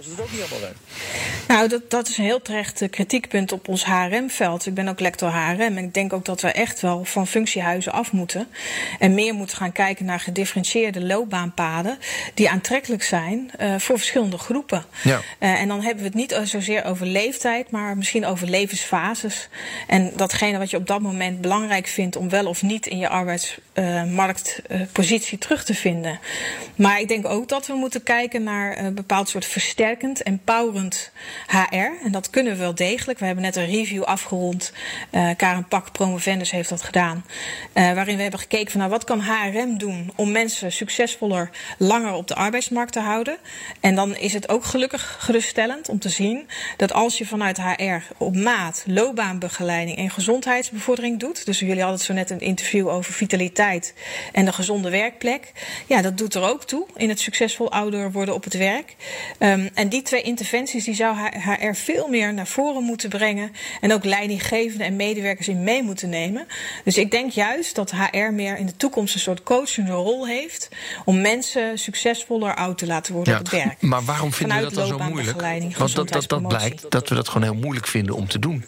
Nou, 1.48 1.68
dat, 1.68 1.90
dat 1.90 2.08
is 2.08 2.18
een 2.18 2.24
heel 2.24 2.42
terecht 2.42 2.82
uh, 2.82 2.90
kritiekpunt 2.90 3.52
op 3.52 3.68
ons 3.68 3.84
HRM-veld. 3.84 4.66
Ik 4.66 4.74
ben 4.74 4.88
ook 4.88 5.00
lector 5.00 5.30
HRM 5.30 5.60
en 5.60 5.84
ik 5.84 5.94
denk 5.94 6.12
ook 6.12 6.24
dat 6.24 6.40
we 6.40 6.52
echt 6.52 6.80
wel 6.80 7.04
van 7.04 7.26
functiehuizen 7.26 7.92
af 7.92 8.12
moeten. 8.12 8.48
En 8.98 9.14
meer 9.14 9.34
moeten 9.34 9.56
gaan 9.56 9.72
kijken 9.72 10.04
naar 10.04 10.20
gedifferentieerde 10.20 11.04
loopbaanpaden 11.04 11.98
die 12.34 12.50
aantrekkelijk 12.50 13.02
zijn 13.02 13.50
uh, 13.60 13.74
voor 13.78 13.98
verschillende 13.98 14.38
groepen. 14.38 14.53
Ja. 15.02 15.20
Uh, 15.40 15.60
en 15.60 15.68
dan 15.68 15.82
hebben 15.82 16.02
we 16.02 16.08
het 16.08 16.14
niet 16.14 16.40
zozeer 16.44 16.84
over 16.84 17.06
leeftijd, 17.06 17.70
maar 17.70 17.96
misschien 17.96 18.26
over 18.26 18.48
levensfases. 18.48 19.48
En 19.86 20.12
datgene 20.16 20.58
wat 20.58 20.70
je 20.70 20.76
op 20.76 20.86
dat 20.86 21.00
moment 21.00 21.40
belangrijk 21.40 21.86
vindt 21.86 22.16
om 22.16 22.28
wel 22.28 22.46
of 22.46 22.62
niet 22.62 22.86
in 22.86 22.98
je 22.98 23.08
arbeidsmarktpositie 23.08 23.63
uh, 23.74 25.38
terug 25.38 25.64
te 25.64 25.74
vinden. 25.74 26.18
Maar 26.76 27.00
ik 27.00 27.08
denk 27.08 27.26
ook 27.26 27.48
dat 27.48 27.66
we 27.66 27.74
moeten 27.74 28.02
kijken 28.02 28.42
naar 28.42 28.78
een 28.78 28.94
bepaald 28.94 29.28
soort 29.28 29.44
versterkend, 29.44 30.22
empowerend 30.22 31.10
HR. 31.46 32.04
En 32.04 32.12
dat 32.12 32.30
kunnen 32.30 32.52
we 32.52 32.58
wel 32.58 32.74
degelijk. 32.74 33.18
We 33.18 33.26
hebben 33.26 33.44
net 33.44 33.56
een 33.56 33.66
review 33.66 34.02
afgerond. 34.02 34.72
Uh, 35.10 35.30
Karen 35.36 35.68
Pak, 35.68 35.92
promovendus, 35.92 36.50
heeft 36.50 36.68
dat 36.68 36.82
gedaan. 36.82 37.24
Waarin 37.72 38.16
we 38.16 38.22
hebben 38.22 38.40
gekeken 38.40 38.70
van 38.70 38.80
nou, 38.80 38.92
wat 38.92 39.04
kan 39.04 39.20
HRM 39.20 39.78
doen 39.78 40.12
om 40.16 40.32
mensen 40.32 40.72
succesvoller 40.72 41.50
langer 41.78 42.12
op 42.12 42.28
de 42.28 42.34
arbeidsmarkt 42.34 42.92
te 42.92 43.00
houden. 43.00 43.36
En 43.80 43.94
dan 43.94 44.16
is 44.16 44.32
het 44.32 44.48
ook 44.48 44.64
gelukkig 44.64 45.16
geruststellend 45.18 45.88
om 45.88 45.98
te 45.98 46.08
zien 46.08 46.48
dat 46.76 46.92
als 46.92 47.18
je 47.18 47.26
vanuit 47.26 47.62
HR 47.62 48.14
op 48.16 48.36
maat 48.36 48.84
loopbaanbegeleiding 48.86 49.98
en 49.98 50.10
gezondheidsbevordering 50.10 51.20
doet. 51.20 51.46
Dus 51.46 51.58
jullie 51.58 51.78
hadden 51.78 51.96
het 51.96 52.06
zo 52.06 52.12
net 52.12 52.30
een 52.30 52.40
interview 52.40 52.88
over 52.88 53.12
vitaliteit 53.12 53.62
en 54.32 54.44
de 54.44 54.52
gezonde 54.52 54.90
werkplek. 54.90 55.52
Ja, 55.86 56.02
dat 56.02 56.18
doet 56.18 56.34
er 56.34 56.42
ook 56.42 56.64
toe 56.64 56.86
in 56.96 57.08
het 57.08 57.20
succesvol 57.20 57.72
ouder 57.72 58.12
worden 58.12 58.34
op 58.34 58.44
het 58.44 58.56
werk. 58.56 58.96
Um, 59.38 59.70
en 59.74 59.88
die 59.88 60.02
twee 60.02 60.22
interventies 60.22 60.84
die 60.84 60.94
zou 60.94 61.16
HR 61.16 61.74
veel 61.74 62.08
meer 62.08 62.34
naar 62.34 62.46
voren 62.46 62.82
moeten 62.82 63.08
brengen. 63.08 63.52
En 63.80 63.92
ook 63.92 64.04
leidinggevenden 64.04 64.86
en 64.86 64.96
medewerkers 64.96 65.48
in 65.48 65.62
mee 65.62 65.82
moeten 65.82 66.08
nemen. 66.08 66.46
Dus 66.84 66.98
ik 66.98 67.10
denk 67.10 67.30
juist 67.30 67.74
dat 67.74 67.90
HR 67.90 68.32
meer 68.32 68.56
in 68.58 68.66
de 68.66 68.76
toekomst 68.76 69.14
een 69.14 69.20
soort 69.20 69.42
coachende 69.42 69.92
rol 69.92 70.26
heeft. 70.26 70.68
Om 71.04 71.20
mensen 71.20 71.78
succesvoller 71.78 72.54
oud 72.54 72.78
te 72.78 72.86
laten 72.86 73.14
worden 73.14 73.32
ja, 73.32 73.38
op 73.38 73.44
het 73.44 73.54
werk. 73.54 73.82
Maar 73.82 74.04
waarom 74.04 74.32
vinden 74.32 74.56
we 74.56 74.62
dat 74.62 74.74
dan 74.74 74.86
zo 74.86 74.98
moeilijk? 74.98 75.40
Want 75.78 75.94
dat, 75.94 76.08
dat, 76.08 76.28
dat 76.28 76.48
blijkt 76.48 76.90
dat 76.90 77.08
we 77.08 77.14
dat 77.14 77.28
gewoon 77.28 77.42
heel 77.42 77.60
moeilijk 77.60 77.86
vinden 77.86 78.14
om 78.14 78.28
te 78.28 78.38
doen. 78.38 78.64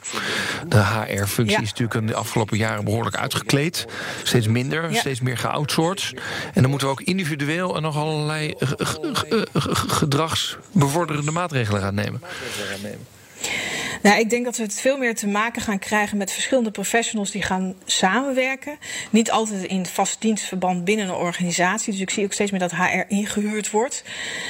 De 0.69 0.85
HR-functie 0.85 1.57
Ja. 1.57 1.63
is 1.63 1.69
natuurlijk 1.71 2.01
in 2.01 2.07
de 2.07 2.15
afgelopen 2.15 2.59
jaren 2.59 2.85
behoorlijk 2.85 3.17
uitgekleed. 3.17 3.87
Steeds 4.23 4.47
minder, 4.47 4.86
Ja. 4.93 5.01
steeds 5.01 5.21
meer 5.21 5.39
geoutsourced. 5.39 6.21
En 6.55 6.61
dan 6.63 6.71
moeten 6.71 6.89
we 6.89 6.95
ook 6.95 7.01
individueel 7.01 7.77
en 7.77 7.83
nog 7.83 7.97
allerlei 7.97 8.55
g- 8.65 8.75
g- 8.83 8.99
g- 9.55 9.85
gedragsbevorderende 9.99 11.31
maatregelen 11.31 11.81
gaan 11.81 11.95
nemen. 11.95 12.21
Nou, 14.03 14.19
ik 14.19 14.31
denk 14.31 14.45
dat 14.45 14.57
we 14.57 14.63
het 14.63 14.81
veel 14.81 14.99
meer 14.99 15.15
te 15.15 15.29
maken 15.29 15.63
gaan 15.63 15.79
krijgen 15.79 16.17
met 16.17 16.33
verschillende 16.33 16.71
professionals 16.71 17.31
die 17.31 17.43
gaan 17.43 17.75
samenwerken. 17.85 18.79
Niet 19.11 19.31
altijd 19.31 19.63
in 19.63 19.87
vast 19.87 20.21
dienstverband 20.21 20.85
binnen 20.85 21.09
een 21.09 21.15
organisatie. 21.15 21.93
Dus 21.93 22.01
ik 22.01 22.11
zie 22.11 22.25
ook 22.25 22.33
steeds 22.33 22.51
meer 22.51 22.61
dat 22.61 22.75
HR 22.75 23.05
ingehuurd 23.09 23.71
wordt. 23.71 24.05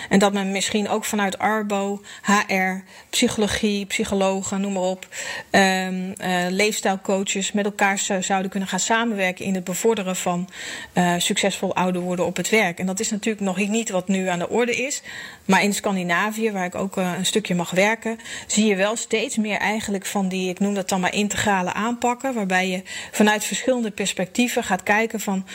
En 0.09 0.19
dat 0.19 0.33
men 0.33 0.53
misschien 0.53 0.89
ook 0.89 1.05
vanuit 1.05 1.39
Arbo, 1.39 2.01
HR, 2.23 2.83
psychologie, 3.11 3.87
psychologen, 3.87 4.61
noem 4.61 4.73
maar 4.73 4.83
op, 4.83 5.07
um, 5.51 6.15
uh, 6.21 6.47
leefstijlcoaches 6.49 7.53
met 7.53 7.65
elkaar 7.65 7.99
zou, 7.99 8.23
zouden 8.23 8.51
kunnen 8.51 8.69
gaan 8.69 8.81
samenwerken 8.81 9.45
in 9.45 9.55
het 9.55 9.65
bevorderen 9.65 10.17
van 10.17 10.49
uh, 10.95 11.15
succesvol 11.19 11.75
ouder 11.75 12.03
worden 12.03 12.27
op 12.27 12.37
het 12.37 12.49
werk. 12.49 12.79
En 12.79 12.87
dat 12.87 13.01
is 13.01 13.11
natuurlijk 13.11 13.45
nog 13.45 13.57
niet 13.57 13.91
wat 13.91 14.09
nu 14.09 14.27
aan 14.27 14.39
de 14.39 14.49
orde 14.49 14.77
is. 14.77 15.03
Maar 15.45 15.63
in 15.63 15.75
Scandinavië, 15.75 16.53
waar 16.53 16.65
ik 16.65 16.75
ook 16.75 16.97
uh, 16.97 17.13
een 17.19 17.27
stukje 17.27 17.55
mag 17.55 17.71
werken, 17.71 18.19
zie 18.47 18.67
je 18.67 18.76
wel 18.77 18.97
steeds 18.97 19.37
meer 19.37 19.59
eigenlijk 19.59 20.07
van 20.07 20.29
die, 20.29 20.49
ik 20.49 20.61
noem 20.61 20.75
dat 20.75 20.89
dan 20.89 21.01
maar 21.01 21.15
integrale 21.15 21.73
aanpakken, 21.73 22.35
waarbij 22.35 22.69
je 22.69 22.83
vanuit 23.13 23.45
verschillende 23.45 23.91
perspectieven 23.91 24.65
gaat 24.65 24.83
kijken 24.83 25.21
van 25.21 25.47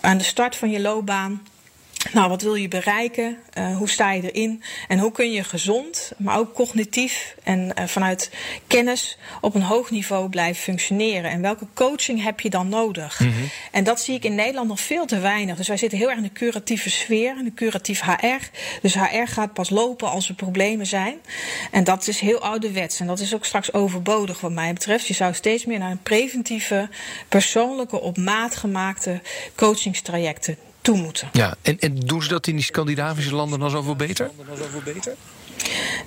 aan 0.00 0.18
de 0.18 0.24
start 0.24 0.56
van 0.56 0.70
je 0.70 0.80
loopbaan. 0.80 1.42
Nou, 2.12 2.28
wat 2.28 2.42
wil 2.42 2.54
je 2.54 2.68
bereiken? 2.68 3.36
Uh, 3.58 3.76
hoe 3.76 3.88
sta 3.88 4.12
je 4.12 4.30
erin? 4.30 4.62
En 4.88 4.98
hoe 4.98 5.12
kun 5.12 5.32
je 5.32 5.44
gezond, 5.44 6.12
maar 6.16 6.38
ook 6.38 6.54
cognitief 6.54 7.34
en 7.42 7.72
uh, 7.78 7.86
vanuit 7.86 8.30
kennis 8.66 9.18
op 9.40 9.54
een 9.54 9.62
hoog 9.62 9.90
niveau 9.90 10.28
blijven 10.28 10.62
functioneren? 10.62 11.30
En 11.30 11.40
welke 11.40 11.66
coaching 11.74 12.22
heb 12.22 12.40
je 12.40 12.50
dan 12.50 12.68
nodig? 12.68 13.20
Mhm. 13.20 13.32
En 13.70 13.84
dat 13.84 14.00
zie 14.00 14.14
ik 14.14 14.24
in 14.24 14.34
Nederland 14.34 14.68
nog 14.68 14.80
veel 14.80 15.06
te 15.06 15.18
weinig. 15.18 15.56
Dus 15.56 15.68
wij 15.68 15.76
zitten 15.76 15.98
heel 15.98 16.08
erg 16.08 16.16
in 16.16 16.22
de 16.22 16.32
curatieve 16.32 16.90
sfeer, 16.90 17.38
in 17.38 17.44
de 17.44 17.54
curatief 17.54 18.00
HR. 18.00 18.50
Dus 18.82 18.94
HR 18.94 19.26
gaat 19.26 19.52
pas 19.52 19.70
lopen 19.70 20.10
als 20.10 20.28
er 20.28 20.34
problemen 20.34 20.86
zijn. 20.86 21.16
En 21.70 21.84
dat 21.84 22.08
is 22.08 22.20
heel 22.20 22.38
ouderwets. 22.38 23.00
En 23.00 23.06
dat 23.06 23.20
is 23.20 23.34
ook 23.34 23.44
straks 23.44 23.72
overbodig, 23.72 24.40
wat 24.40 24.52
mij 24.52 24.72
betreft. 24.72 25.06
Je 25.06 25.14
zou 25.14 25.34
steeds 25.34 25.64
meer 25.64 25.78
naar 25.78 25.90
een 25.90 26.02
preventieve, 26.02 26.88
persoonlijke, 27.28 28.00
op 28.00 28.16
maat 28.16 28.56
gemaakte 28.56 29.20
coachingstrajecten 29.54 30.67
toe 30.80 30.96
moeten. 30.96 31.28
Ja, 31.32 31.54
en, 31.62 31.78
en 31.78 31.94
doen 31.94 32.22
ze 32.22 32.28
dat 32.28 32.46
in 32.46 32.54
die 32.54 32.64
Scandinavische 32.64 33.34
landen 33.34 33.58
dan 33.58 33.70
zoveel 33.70 33.96
beter? 33.96 34.30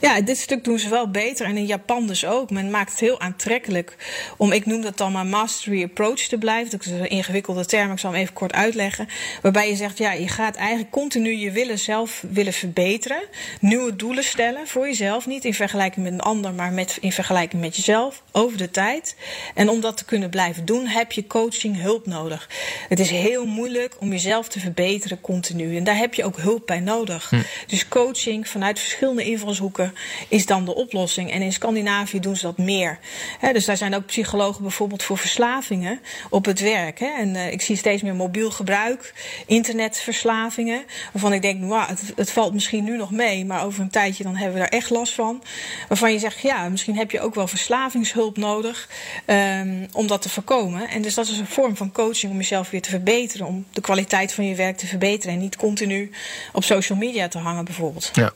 Ja, 0.02 0.22
dit 0.22 0.38
stuk 0.38 0.64
doen 0.64 0.80
ze 0.80 0.90
wel 0.90 1.12
beter. 1.12 1.46
En 1.46 1.58
in 1.58 1.66
Japan 1.66 2.08
dus 2.08 2.26
ook. 2.26 2.50
Men 2.50 2.70
maakt 2.70 2.92
het 2.92 3.00
heel 3.00 3.20
aantrekkelijk 3.20 3.96
om, 4.38 4.52
ik 4.52 4.66
noem 4.66 4.82
dat 4.82 4.98
dan 4.98 5.12
maar 5.12 5.26
mastery 5.26 5.84
approach 5.84 6.20
te 6.20 6.38
blijven. 6.38 6.72
Dat 6.72 6.86
is 6.86 6.92
een 6.92 7.10
ingewikkelde 7.10 7.66
term, 7.66 7.92
ik 7.92 8.00
zal 8.00 8.12
hem 8.12 8.22
even 8.22 8.34
kort 8.34 8.54
uitleggen. 8.54 9.08
Waarbij 9.42 9.70
je 9.70 9.76
zegt, 9.76 9.98
ja, 9.98 10.12
je 10.12 10.28
gaat 10.28 10.56
eigenlijk 10.56 10.92
continu 10.92 11.32
je 11.34 11.52
willen 11.52 11.80
zelf 11.80 12.24
willen 12.32 12.54
verbeteren. 12.54 13.22
Nieuwe 13.60 13.96
doelen 13.96 14.24
stellen 14.24 14.68
voor 14.68 14.86
jezelf. 14.86 15.26
Niet 15.26 15.46
in 15.46 15.54
vergelijking 15.54 16.06
met 16.06 16.14
een 16.14 16.22
ander, 16.22 16.54
maar 16.54 16.72
met, 16.72 16.98
in 17.02 17.12
vergelijking 17.12 17.62
met 17.62 17.76
jezelf. 17.76 18.24
Over 18.32 18.58
de 18.58 18.72
tijd. 18.72 19.16
En 19.54 19.70
om 19.70 19.82
dat 19.82 19.98
te 19.98 20.06
kunnen 20.06 20.30
blijven 20.30 20.66
doen, 20.66 20.86
heb 20.86 21.12
je 21.12 21.28
coaching 21.28 21.82
hulp 21.82 22.06
nodig. 22.06 22.50
Het 22.90 23.00
is 23.00 23.10
heel 23.10 23.46
moeilijk 23.46 23.96
om 24.00 24.10
jezelf 24.10 24.48
te 24.48 24.60
verbeteren 24.60 25.22
continu. 25.22 25.78
En 25.78 25.84
daar 25.84 25.98
heb 25.98 26.14
je 26.14 26.24
ook 26.24 26.38
hulp 26.38 26.68
bij 26.68 26.80
nodig. 26.80 27.30
Hm. 27.30 27.42
Dus 27.68 27.88
coaching 27.88 28.48
vanuit 28.48 28.80
verschillende 28.80 29.24
invalshoeken 29.42 29.94
is 30.28 30.46
dan 30.46 30.66
de 30.66 30.76
oplossing. 30.76 31.32
En 31.32 31.42
in 31.42 31.54
Scandinavië 31.54 32.20
doen 32.20 32.36
ze 32.36 32.46
dat 32.46 32.58
meer. 32.58 33.00
He, 33.40 33.54
dus 33.54 33.66
daar 33.66 33.78
zijn 33.78 33.96
ook 33.96 34.06
psychologen 34.06 34.62
bijvoorbeeld 34.62 35.04
voor 35.04 35.18
verslavingen 35.18 36.00
op 36.30 36.46
het 36.46 36.60
werk. 36.60 37.00
He. 37.00 37.10
En 37.18 37.36
uh, 37.36 37.52
ik 37.52 37.62
zie 37.62 37.76
steeds 37.76 38.02
meer 38.02 38.16
mobiel 38.16 38.52
gebruik, 38.52 39.14
internetverslavingen. 39.46 40.84
Waarvan 41.12 41.34
ik 41.34 41.42
denk, 41.42 41.64
wow, 41.64 41.88
het, 41.88 42.14
het, 42.16 42.32
valt 42.32 42.54
misschien 42.54 42.84
nu 42.84 42.98
nog 42.98 43.12
mee, 43.12 43.46
maar 43.46 43.66
over 43.66 43.82
een 43.82 43.90
tijdje 43.90 44.24
dan 44.24 44.36
hebben 44.36 44.54
we 44.54 44.60
daar 44.60 44.80
echt 44.80 44.90
last 44.90 45.14
van. 45.14 45.44
Waarvan 45.88 46.12
je 46.12 46.20
zegt, 46.20 46.42
ja, 46.42 46.70
misschien 46.70 46.98
heb 46.98 47.12
je 47.12 47.20
ook 47.20 47.36
wel 47.36 47.48
verslavingshulp 47.48 48.38
nodig 48.38 48.90
um, 49.26 49.88
om 49.92 50.08
dat 50.08 50.22
te 50.22 50.30
voorkomen. 50.30 50.90
En 50.90 51.02
dus 51.02 51.14
dat 51.14 51.28
is 51.28 51.38
een 51.38 51.48
vorm 51.48 51.76
van 51.76 51.92
coaching 51.92 52.32
om 52.32 52.38
jezelf 52.38 52.70
weer 52.70 52.82
te 52.82 52.90
verbeteren. 52.90 53.48
Om 53.48 53.66
de 53.72 53.82
kwaliteit 53.82 54.34
van 54.34 54.46
je 54.46 54.56
werk 54.56 54.78
te 54.78 54.88
verbeteren. 54.88 55.34
En 55.34 55.40
niet 55.40 55.56
continu 55.56 56.12
op 56.54 56.64
social 56.64 56.98
media 56.98 57.28
te 57.28 57.38
hangen 57.38 57.66
bijvoorbeeld. 57.66 58.10
Ja. 58.14 58.34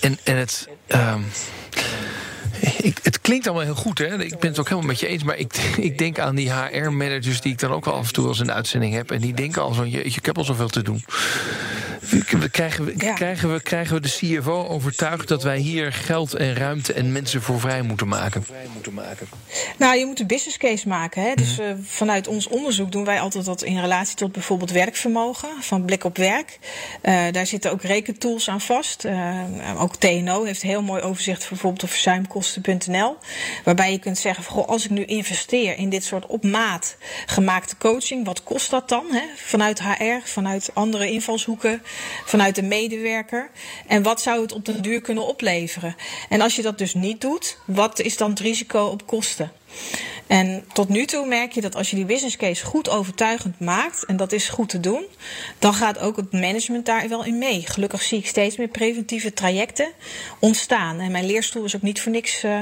En, 0.00 0.18
en, 0.24 0.36
het. 0.36 0.68
Um, 0.88 1.26
ik, 2.82 2.98
het 3.02 3.20
klinkt 3.20 3.46
allemaal 3.46 3.64
heel 3.64 3.74
goed, 3.74 3.98
hè? 3.98 4.22
Ik 4.22 4.38
ben 4.38 4.50
het 4.50 4.58
ook 4.58 4.68
helemaal 4.68 4.88
met 4.88 5.00
je 5.00 5.06
eens. 5.06 5.22
Maar 5.22 5.36
ik, 5.36 5.54
ik 5.76 5.98
denk 5.98 6.18
aan 6.18 6.34
die 6.34 6.52
HR-managers 6.52 7.40
die 7.40 7.52
ik 7.52 7.58
dan 7.58 7.70
ook 7.70 7.84
wel 7.84 7.94
af 7.94 8.06
en 8.06 8.12
toe 8.12 8.26
als 8.26 8.38
de 8.38 8.52
uitzending 8.52 8.94
heb. 8.94 9.10
En 9.10 9.20
die 9.20 9.34
denken 9.34 9.62
al 9.62 9.72
zo: 9.72 9.86
jeetje, 9.86 10.18
ik 10.18 10.26
heb 10.26 10.38
al 10.38 10.44
zoveel 10.44 10.68
te 10.68 10.82
doen. 10.82 11.04
Krijgen 12.50 12.84
we, 12.84 12.94
Ja. 12.96 13.12
krijgen, 13.12 13.52
we, 13.52 13.60
krijgen 13.60 13.94
we 13.94 14.00
de 14.00 14.08
CFO 14.08 14.66
overtuigd 14.68 15.28
dat 15.28 15.42
wij 15.42 15.58
hier 15.58 15.92
geld 15.92 16.34
en 16.34 16.54
ruimte 16.54 16.92
en 16.92 17.12
mensen 17.12 17.42
voor 17.42 17.60
vrij 17.60 17.82
moeten 17.82 18.08
maken? 18.08 18.46
Nou, 19.78 19.96
je 19.98 20.06
moet 20.06 20.20
een 20.20 20.26
business 20.26 20.56
case 20.58 20.88
maken. 20.88 21.22
Hè? 21.22 21.34
Dus 21.34 21.50
Mhm. 21.56 21.60
eh, 21.62 21.74
vanuit 21.84 22.26
ons 22.28 22.48
onderzoek 22.48 22.92
doen 22.92 23.04
wij 23.04 23.20
altijd 23.20 23.44
dat 23.44 23.62
in 23.62 23.80
relatie 23.80 24.16
tot 24.16 24.32
bijvoorbeeld 24.32 24.70
werkvermogen, 24.70 25.48
van 25.60 25.84
blik 25.84 26.04
op 26.04 26.16
werk. 26.16 26.58
Eh, 27.00 27.24
daar 27.30 27.46
zitten 27.46 27.70
ook 27.70 27.82
rekentools 27.82 28.48
aan 28.48 28.60
vast. 28.60 29.04
Eh, 29.04 29.40
ook 29.78 29.96
TNO 29.96 30.44
heeft 30.44 30.62
een 30.62 30.68
heel 30.68 30.82
mooi 30.82 31.02
overzicht 31.02 31.48
bijvoorbeeld 31.48 31.82
op 31.82 31.90
verzuimkosten.nl. 31.90 33.16
Waarbij 33.64 33.92
je 33.92 33.98
kunt 33.98 34.18
zeggen, 34.18 34.44
goh, 34.44 34.68
als 34.68 34.84
ik 34.84 34.90
nu 34.90 35.04
investeer 35.04 35.78
in 35.78 35.88
dit 35.90 36.04
soort 36.04 36.26
op 36.26 36.44
maat 36.44 36.96
gemaakte 37.26 37.76
coaching, 37.78 38.24
wat 38.26 38.42
kost 38.42 38.70
dat 38.70 38.88
dan? 38.88 39.04
Hè? 39.10 39.22
Vanuit 39.36 39.82
HR, 39.82 40.20
vanuit 40.24 40.70
andere 40.74 41.10
invalshoeken, 41.10 41.82
vanuit 42.24 42.54
de 42.54 42.62
medewerker. 42.62 43.50
En 43.86 44.02
wat 44.02 44.20
zou 44.20 44.42
het 44.42 44.52
op 44.52 44.64
de 44.64 44.80
duur 44.80 45.00
kunnen 45.00 45.26
opleveren? 45.26 45.96
En 46.28 46.40
als 46.40 46.56
je 46.56 46.62
dat 46.62 46.78
dus 46.78 46.94
niet 46.94 47.20
doet, 47.20 47.58
wat 47.64 48.00
is 48.00 48.16
dan 48.16 48.30
het 48.30 48.40
risico 48.40 48.84
op 48.84 49.06
kosten? 49.06 49.52
En 50.26 50.64
tot 50.72 50.88
nu 50.88 51.04
toe 51.04 51.26
merk 51.26 51.52
je 51.52 51.60
dat 51.60 51.76
als 51.76 51.90
je 51.90 51.96
die 51.96 52.04
business 52.04 52.36
case 52.36 52.64
goed 52.64 52.88
overtuigend 52.88 53.60
maakt, 53.60 54.04
en 54.04 54.16
dat 54.16 54.32
is 54.32 54.48
goed 54.48 54.68
te 54.68 54.80
doen, 54.80 55.04
dan 55.58 55.74
gaat 55.74 55.98
ook 55.98 56.16
het 56.16 56.32
management 56.32 56.86
daar 56.86 57.08
wel 57.08 57.24
in 57.24 57.38
mee. 57.38 57.66
Gelukkig 57.66 58.02
zie 58.02 58.18
ik 58.18 58.26
steeds 58.26 58.56
meer 58.56 58.68
preventieve 58.68 59.32
trajecten 59.32 59.92
ontstaan. 60.38 61.00
En 61.00 61.12
mijn 61.12 61.26
leerstoel 61.26 61.64
is 61.64 61.76
ook 61.76 61.82
niet 61.82 62.00
voor 62.00 62.12
niks 62.12 62.42
eh, 62.42 62.60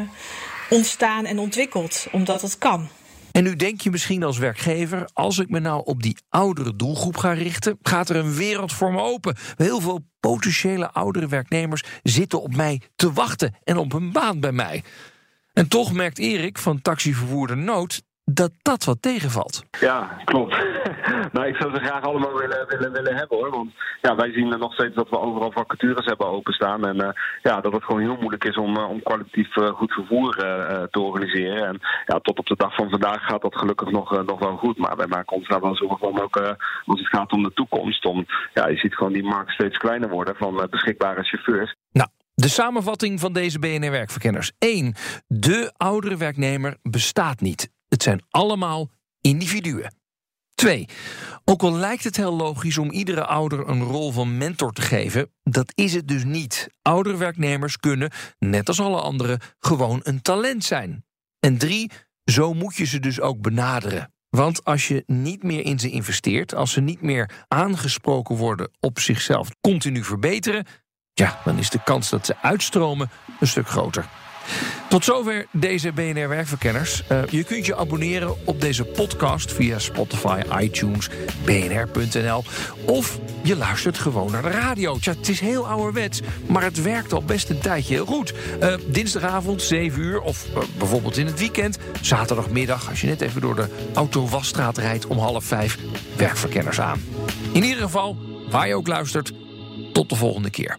ontstaan 0.71 1.27
en 1.27 1.39
ontwikkeld, 1.39 2.07
omdat 2.13 2.43
het 2.43 2.59
kan. 2.59 2.89
En 3.35 3.43
nu 3.43 3.57
denk 3.57 3.81
je 3.81 3.91
misschien 3.91 4.23
als 4.23 4.39
werkgever, 4.39 5.09
als 5.13 5.39
ik 5.39 5.49
me 5.49 5.59
nou 5.59 5.83
op 5.85 6.03
die 6.03 6.17
oudere 6.29 6.77
doelgroep 6.77 7.17
ga 7.17 7.33
richten, 7.33 7.79
gaat 7.83 8.09
er 8.09 8.17
een 8.17 8.35
wereld 8.35 8.73
voor 8.73 8.93
me 8.93 9.01
open. 9.01 9.37
Heel 9.57 9.81
veel 9.81 10.01
potentiële 10.21 10.93
oudere 10.93 11.29
werknemers 11.29 11.83
zitten 12.03 12.43
op 12.43 12.57
mij 12.57 12.81
te 12.97 13.13
wachten 13.13 13.55
en 13.65 13.77
op 13.77 13.93
een 13.93 14.13
baan 14.13 14.41
bij 14.41 14.53
mij. 14.53 14.83
En 15.53 15.69
toch 15.69 15.93
merkt 15.93 16.19
Erik 16.19 16.59
van 16.59 16.83
Taxivervoerder 16.83 17.57
Nood 17.57 18.03
dat 18.25 18.53
dat 18.63 18.85
wat 18.85 19.03
tegenvalt. 19.03 19.65
Ja, 19.81 20.21
klopt. 20.25 20.55
nou, 21.33 21.47
ik 21.47 21.57
zou 21.57 21.75
ze 21.75 21.81
graag 21.81 22.03
allemaal 22.03 22.39
willen, 22.39 22.67
willen, 22.69 22.93
willen 22.93 23.17
hebben 23.17 23.39
hoor. 23.39 23.51
Want 23.51 23.73
ja, 24.01 24.15
wij 24.15 24.33
zien 24.33 24.49
nog 24.49 24.73
steeds 24.73 24.95
dat 24.95 25.09
we 25.09 25.19
overal 25.19 25.53
vacatures 25.53 26.07
hebben 26.07 26.27
openstaan. 26.27 26.87
En 26.87 27.01
eh, 27.01 27.13
ja, 27.43 27.61
dat 27.61 27.73
het 27.73 27.85
gewoon 27.85 28.01
heel 28.01 28.17
moeilijk 28.17 28.45
is 28.45 28.57
om, 28.57 28.77
eh, 28.77 28.89
om 28.89 29.03
kwalitatief 29.03 29.57
eh, 29.57 29.69
goed 29.69 29.93
vervoer 29.93 30.35
te 30.91 31.01
organiseren. 31.01 31.67
En 31.67 31.81
ja, 32.07 32.19
tot 32.19 32.39
op 32.39 32.47
de 32.47 32.57
dag 32.57 32.75
van 32.75 32.91
vandaag 32.91 33.27
gaat 33.27 33.43
dat 33.43 33.57
gelukkig 33.57 33.91
nog, 33.91 34.25
nog 34.27 34.39
wel 34.39 34.57
goed. 34.57 34.79
Maar 34.79 34.97
wij 34.97 35.07
maken 35.07 35.37
ons 35.37 35.49
daar 35.49 35.61
wel 35.61 35.77
zorgen 35.77 35.99
van 35.99 36.21
ook 36.21 36.37
als 36.85 37.01
het 37.01 37.09
gaat 37.09 37.33
om 37.33 37.43
de 37.43 37.53
toekomst. 37.53 38.05
Om, 38.05 38.27
ja, 38.55 38.69
je 38.69 38.77
ziet 38.77 38.95
gewoon 38.95 39.13
die 39.13 39.25
markt 39.25 39.51
steeds 39.51 39.77
kleiner 39.77 40.09
worden 40.09 40.37
van 40.37 40.67
beschikbare 40.71 41.23
chauffeurs. 41.23 41.75
Nou, 41.93 42.09
de 42.35 42.49
samenvatting 42.49 43.21
van 43.21 43.33
deze 43.33 43.59
BNR-werkverkenners. 43.59 44.53
1. 44.59 44.95
De 45.27 45.73
oudere 45.77 46.17
werknemer 46.17 46.77
bestaat 46.83 47.41
niet. 47.41 47.71
Het 47.89 48.03
zijn 48.03 48.23
allemaal 48.31 48.89
individuen. 49.21 50.04
2. 50.65 50.89
Ook 51.45 51.63
al 51.63 51.73
lijkt 51.73 52.05
het 52.05 52.17
heel 52.17 52.35
logisch 52.37 52.79
om 52.79 52.91
iedere 52.91 53.25
ouder 53.25 53.69
een 53.69 53.83
rol 53.83 54.13
van 54.13 54.37
mentor 54.39 54.73
te 54.73 54.83
geven, 54.83 55.31
dat 55.43 55.73
is 55.75 55.95
het 55.95 56.09
dus 56.09 56.25
niet. 56.25 56.69
Oudere 56.83 57.17
werknemers 57.17 57.79
kunnen, 57.79 58.11
net 58.39 58.69
als 58.69 58.81
alle 58.81 59.01
anderen, 59.01 59.41
gewoon 59.59 60.01
een 60.03 60.23
talent 60.23 60.65
zijn. 60.65 61.05
En 61.41 61.59
3. 61.59 61.91
Zo 62.25 62.55
moet 62.55 62.77
je 62.77 62.85
ze 62.85 63.01
dus 63.01 63.21
ook 63.21 63.41
benaderen. 63.41 64.13
Want 64.29 64.65
als 64.65 64.89
je 64.89 65.03
niet 65.07 65.43
meer 65.43 65.65
in 65.65 65.79
ze 65.79 65.91
investeert, 65.91 66.55
als 66.55 66.73
ze 66.73 66.81
niet 66.81 67.03
meer 67.03 67.45
aangesproken 67.49 68.37
worden 68.37 68.71
op 68.81 68.99
zichzelf 68.99 69.49
continu 69.61 70.05
verbeteren, 70.05 70.67
ja, 71.13 71.41
dan 71.45 71.59
is 71.59 71.71
de 71.71 71.83
kans 71.85 72.11
dat 72.11 72.27
ze 72.27 72.37
uitstromen 72.43 73.11
een 73.41 73.47
stuk 73.47 73.69
groter. 73.69 74.24
Tot 74.89 75.05
zover 75.05 75.47
deze 75.53 75.93
BNR 75.93 76.29
Werkverkenners. 76.29 77.03
Eh, 77.07 77.19
je 77.31 77.45
kunt 77.45 77.67
je 77.67 77.77
abonneren 77.77 78.47
op 78.47 78.61
deze 78.61 78.85
podcast 78.85 79.53
via 79.53 79.79
Spotify, 79.79 80.41
iTunes, 80.61 81.09
bnr.nl. 81.45 82.45
Of 82.87 83.19
je 83.43 83.57
luistert 83.57 83.99
gewoon 83.99 84.31
naar 84.31 84.43
de 84.43 84.51
radio. 84.51 84.99
Tja, 84.99 85.13
het 85.13 85.29
is 85.29 85.41
heel 85.41 85.69
ouderwets, 85.69 86.21
maar 86.47 86.63
het 86.63 86.83
werkt 86.83 87.13
al 87.13 87.23
best 87.23 87.51
een 87.51 87.59
tijdje 87.59 87.95
heel 87.95 88.07
goed. 88.07 88.35
Eh, 88.61 88.75
dinsdagavond, 88.87 89.63
7 89.63 90.01
uur, 90.01 90.21
of 90.21 90.47
eh, 90.55 90.63
bijvoorbeeld 90.79 91.17
in 91.17 91.27
het 91.27 91.39
weekend. 91.39 91.79
Zaterdagmiddag, 92.01 92.89
als 92.89 93.01
je 93.01 93.07
net 93.07 93.21
even 93.21 93.41
door 93.41 93.57
de 93.57 93.69
Auto-Wasstraat 93.95 94.79
rijdt 94.79 95.07
om 95.07 95.19
half 95.19 95.45
vijf. 95.45 95.79
Werkverkenners 96.17 96.81
aan. 96.81 97.03
In 97.53 97.65
ieder 97.65 97.83
geval, 97.83 98.17
waar 98.51 98.69
je 98.69 98.75
ook 98.75 98.87
luistert, 98.87 99.33
tot 99.93 100.09
de 100.09 100.17
volgende 100.17 100.51
keer. 100.51 100.79